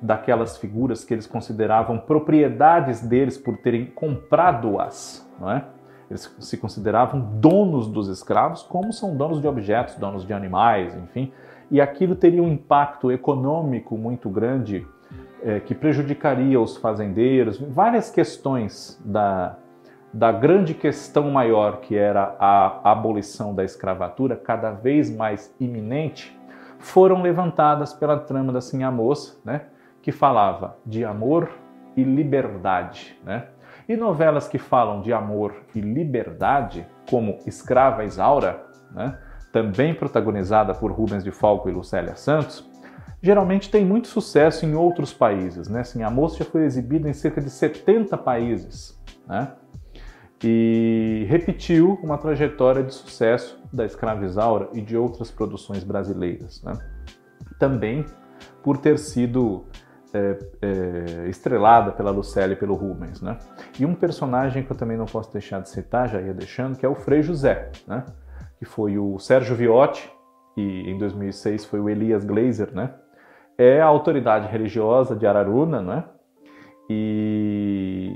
daquelas 0.01 0.57
figuras 0.57 1.03
que 1.03 1.13
eles 1.13 1.25
consideravam 1.25 1.97
propriedades 1.97 3.01
deles 3.01 3.37
por 3.37 3.57
terem 3.57 3.85
comprado-as, 3.87 5.27
não 5.39 5.51
é? 5.51 5.65
Eles 6.09 6.33
se 6.39 6.57
consideravam 6.57 7.19
donos 7.19 7.87
dos 7.87 8.07
escravos, 8.07 8.63
como 8.63 8.93
são 8.93 9.15
donos 9.15 9.41
de 9.41 9.47
objetos, 9.47 9.95
donos 9.95 10.25
de 10.25 10.33
animais, 10.33 10.95
enfim. 10.95 11.31
E 11.69 11.81
aquilo 11.81 12.15
teria 12.15 12.41
um 12.41 12.47
impacto 12.47 13.11
econômico 13.11 13.97
muito 13.97 14.29
grande 14.29 14.87
é, 15.43 15.59
que 15.59 15.75
prejudicaria 15.75 16.59
os 16.59 16.77
fazendeiros, 16.77 17.59
várias 17.59 18.09
questões 18.09 18.99
da, 19.03 19.57
da 20.13 20.31
grande 20.31 20.73
questão 20.73 21.29
maior 21.29 21.81
que 21.81 21.95
era 21.95 22.35
a 22.39 22.91
abolição 22.91 23.53
da 23.53 23.63
escravatura, 23.63 24.35
cada 24.35 24.71
vez 24.71 25.13
mais 25.13 25.53
iminente, 25.59 26.37
foram 26.79 27.21
levantadas 27.21 27.93
pela 27.93 28.17
trama 28.17 28.53
da 28.53 28.61
Sinha 28.61 28.91
Moça, 28.91 29.37
né, 29.43 29.63
que 30.01 30.11
falava 30.11 30.77
de 30.85 31.03
amor 31.03 31.49
e 31.95 32.03
liberdade. 32.03 33.17
Né? 33.25 33.45
E 33.87 33.95
novelas 33.95 34.47
que 34.47 34.57
falam 34.57 35.01
de 35.01 35.13
amor 35.13 35.55
e 35.73 35.79
liberdade, 35.79 36.85
como 37.09 37.39
Escrava 37.45 38.03
Isaura, 38.03 38.65
né, 38.91 39.17
também 39.51 39.93
protagonizada 39.93 40.73
por 40.73 40.91
Rubens 40.91 41.23
de 41.23 41.31
Falco 41.31 41.69
e 41.69 41.71
Lucélia 41.71 42.15
Santos, 42.15 42.69
geralmente 43.21 43.71
tem 43.71 43.85
muito 43.85 44.07
sucesso 44.07 44.65
em 44.65 44.75
outros 44.75 45.13
países. 45.13 45.67
Né? 45.67 45.81
Assim, 45.81 46.03
a 46.03 46.09
moça 46.09 46.37
já 46.37 46.45
foi 46.45 46.63
exibida 46.63 47.09
em 47.09 47.13
cerca 47.13 47.41
de 47.41 47.49
70 47.49 48.17
países 48.17 48.99
né? 49.25 49.53
e 50.43 51.25
repetiu 51.29 51.99
uma 52.03 52.17
trajetória 52.17 52.83
de 52.83 52.93
sucesso 52.93 53.59
da 53.71 53.85
Escravizaura 53.85 54.69
e 54.73 54.81
de 54.81 54.97
outras 54.97 55.31
produções 55.31 55.83
brasileiras. 55.83 56.61
Né? 56.63 56.73
Também 57.57 58.05
por 58.61 58.77
ter 58.77 58.99
sido 58.99 59.65
é, 60.13 60.37
é, 60.61 61.29
estrelada 61.29 61.91
pela 61.91 62.11
Lucélia 62.11 62.53
e 62.53 62.57
pelo 62.57 62.75
Rubens. 62.75 63.21
Né? 63.21 63.37
E 63.79 63.85
um 63.85 63.95
personagem 63.95 64.63
que 64.63 64.71
eu 64.71 64.77
também 64.77 64.97
não 64.97 65.05
posso 65.05 65.31
deixar 65.31 65.61
de 65.61 65.69
citar, 65.69 66.09
já 66.09 66.21
ia 66.21 66.33
deixando, 66.33 66.77
que 66.77 66.85
é 66.85 66.89
o 66.89 66.95
Frei 66.95 67.21
José, 67.21 67.71
né? 67.87 68.05
que 68.59 68.65
foi 68.65 68.97
o 68.97 69.19
Sérgio 69.19 69.55
Viotti, 69.55 70.11
e 70.55 70.89
em 70.89 70.97
2006 70.97 71.65
foi 71.65 71.79
o 71.79 71.89
Elias 71.89 72.23
Glazer, 72.25 72.73
né? 72.73 72.91
é 73.57 73.81
a 73.81 73.85
autoridade 73.85 74.47
religiosa 74.47 75.15
de 75.15 75.25
Araruna, 75.25 75.81
né? 75.81 76.03
E 76.89 78.15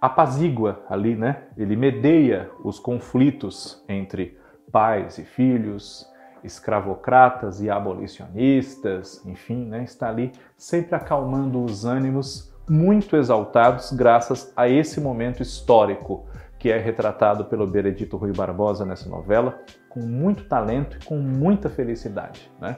apazigua 0.00 0.84
ali, 0.88 1.16
né? 1.16 1.44
Ele 1.56 1.74
medeia 1.74 2.50
os 2.62 2.78
conflitos 2.78 3.82
entre 3.88 4.38
pais 4.70 5.18
e 5.18 5.24
filhos, 5.24 6.06
escravocratas 6.44 7.60
e 7.60 7.70
abolicionistas, 7.70 9.24
enfim, 9.24 9.64
né? 9.64 9.82
Está 9.82 10.08
ali 10.08 10.30
sempre 10.56 10.94
acalmando 10.94 11.64
os 11.64 11.84
ânimos 11.84 12.54
muito 12.68 13.16
exaltados 13.16 13.92
graças 13.92 14.52
a 14.56 14.68
esse 14.68 15.00
momento 15.00 15.42
histórico 15.42 16.26
que 16.58 16.70
é 16.70 16.78
retratado 16.78 17.44
pelo 17.44 17.66
Benedito 17.66 18.16
Rui 18.16 18.32
Barbosa 18.32 18.86
nessa 18.86 19.08
novela, 19.08 19.60
com 19.88 20.00
muito 20.00 20.44
talento 20.48 20.96
e 20.98 21.04
com 21.04 21.16
muita 21.16 21.68
felicidade. 21.68 22.50
Né? 22.58 22.76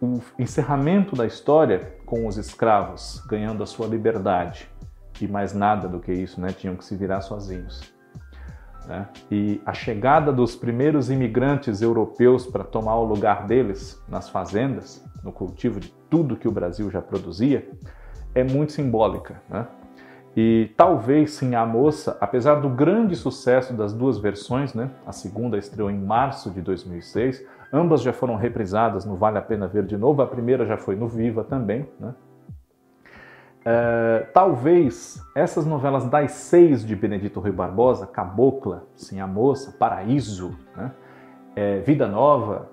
O 0.00 0.20
encerramento 0.38 1.16
da 1.16 1.26
história 1.26 1.96
com 2.06 2.26
os 2.26 2.36
escravos 2.36 3.20
ganhando 3.28 3.64
a 3.64 3.66
sua 3.66 3.88
liberdade 3.88 4.70
e 5.20 5.26
mais 5.26 5.52
nada 5.52 5.88
do 5.88 5.98
que 5.98 6.12
isso, 6.12 6.40
né? 6.40 6.52
tinham 6.52 6.76
que 6.76 6.84
se 6.84 6.94
virar 6.94 7.20
sozinhos. 7.20 7.97
Né? 8.88 9.06
E 9.30 9.60
a 9.66 9.74
chegada 9.74 10.32
dos 10.32 10.56
primeiros 10.56 11.10
imigrantes 11.10 11.82
europeus 11.82 12.46
para 12.46 12.64
tomar 12.64 12.96
o 12.96 13.04
lugar 13.04 13.46
deles 13.46 14.02
nas 14.08 14.30
fazendas, 14.30 15.04
no 15.22 15.30
cultivo 15.30 15.78
de 15.78 15.92
tudo 16.08 16.36
que 16.36 16.48
o 16.48 16.50
Brasil 16.50 16.90
já 16.90 17.02
produzia, 17.02 17.68
é 18.34 18.42
muito 18.42 18.72
simbólica. 18.72 19.42
Né? 19.48 19.66
E 20.34 20.70
talvez 20.74 21.32
sim 21.32 21.54
a 21.54 21.66
moça, 21.66 22.16
apesar 22.18 22.56
do 22.56 22.70
grande 22.70 23.14
sucesso 23.14 23.74
das 23.74 23.92
duas 23.92 24.18
versões, 24.18 24.72
né? 24.72 24.90
a 25.06 25.12
segunda 25.12 25.58
estreou 25.58 25.90
em 25.90 25.98
março 25.98 26.50
de 26.50 26.62
2006, 26.62 27.44
ambas 27.70 28.00
já 28.00 28.14
foram 28.14 28.36
reprisadas 28.36 29.04
no 29.04 29.16
Vale 29.16 29.36
a 29.36 29.42
Pena 29.42 29.68
Ver 29.68 29.84
de 29.84 29.98
novo, 29.98 30.22
a 30.22 30.26
primeira 30.26 30.64
já 30.64 30.78
foi 30.78 30.96
no 30.96 31.06
Viva 31.06 31.44
também. 31.44 31.86
Né? 32.00 32.14
É, 33.70 34.20
talvez 34.32 35.22
essas 35.34 35.66
novelas 35.66 36.06
das 36.06 36.30
seis 36.32 36.82
de 36.82 36.96
Benedito 36.96 37.38
Rui 37.38 37.52
Barbosa, 37.52 38.06
Cabocla, 38.06 38.86
Sim 38.94 39.20
a 39.20 39.26
Moça, 39.26 39.76
Paraíso, 39.78 40.56
né? 40.74 40.90
é, 41.54 41.78
Vida 41.80 42.08
Nova, 42.08 42.70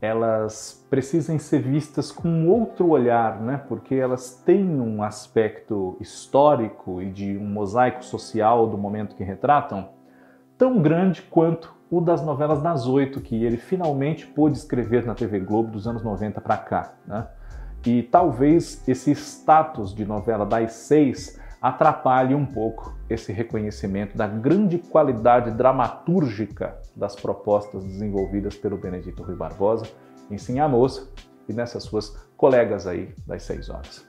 elas 0.00 0.86
precisem 0.88 1.40
ser 1.40 1.58
vistas 1.58 2.12
com 2.12 2.46
outro 2.46 2.88
olhar, 2.90 3.40
né? 3.40 3.60
porque 3.66 3.96
elas 3.96 4.40
têm 4.46 4.80
um 4.80 5.02
aspecto 5.02 5.96
histórico 5.98 7.02
e 7.02 7.10
de 7.10 7.36
um 7.36 7.46
mosaico 7.46 8.04
social 8.04 8.68
do 8.68 8.78
momento 8.78 9.16
que 9.16 9.24
retratam 9.24 9.88
tão 10.56 10.80
grande 10.80 11.20
quanto 11.22 11.74
o 11.90 12.00
das 12.00 12.22
novelas 12.22 12.62
das 12.62 12.86
oito 12.86 13.20
que 13.20 13.44
ele 13.44 13.56
finalmente 13.56 14.24
pôde 14.24 14.56
escrever 14.56 15.04
na 15.04 15.16
TV 15.16 15.40
Globo 15.40 15.72
dos 15.72 15.88
anos 15.88 16.04
90 16.04 16.40
para 16.40 16.58
cá. 16.58 16.94
Né? 17.04 17.26
E 17.86 18.02
talvez 18.02 18.82
esse 18.88 19.12
status 19.12 19.94
de 19.94 20.04
novela 20.04 20.44
das 20.44 20.72
seis 20.72 21.38
atrapalhe 21.60 22.34
um 22.34 22.46
pouco 22.46 22.96
esse 23.08 23.32
reconhecimento 23.32 24.16
da 24.16 24.26
grande 24.26 24.78
qualidade 24.78 25.50
dramatúrgica 25.50 26.78
das 26.94 27.16
propostas 27.16 27.84
desenvolvidas 27.84 28.54
pelo 28.54 28.76
Benedito 28.76 29.22
Rui 29.22 29.34
Barbosa 29.34 29.86
em 30.30 30.38
Sim 30.38 30.60
a 30.60 30.68
Moça 30.68 31.08
e 31.48 31.52
nessas 31.52 31.84
suas 31.84 32.10
colegas 32.36 32.86
aí 32.86 33.14
das 33.26 33.42
6 33.44 33.70
horas. 33.70 34.06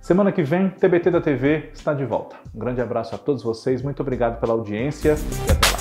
Semana 0.00 0.30
que 0.30 0.42
vem, 0.42 0.70
TBT 0.70 1.10
da 1.10 1.20
TV 1.20 1.70
está 1.72 1.92
de 1.92 2.04
volta. 2.04 2.36
Um 2.54 2.58
grande 2.58 2.80
abraço 2.80 3.14
a 3.14 3.18
todos 3.18 3.42
vocês, 3.42 3.82
muito 3.82 4.00
obrigado 4.00 4.38
pela 4.38 4.52
audiência 4.52 5.16
e 5.48 5.50
até 5.50 5.70
lá. 5.70 5.75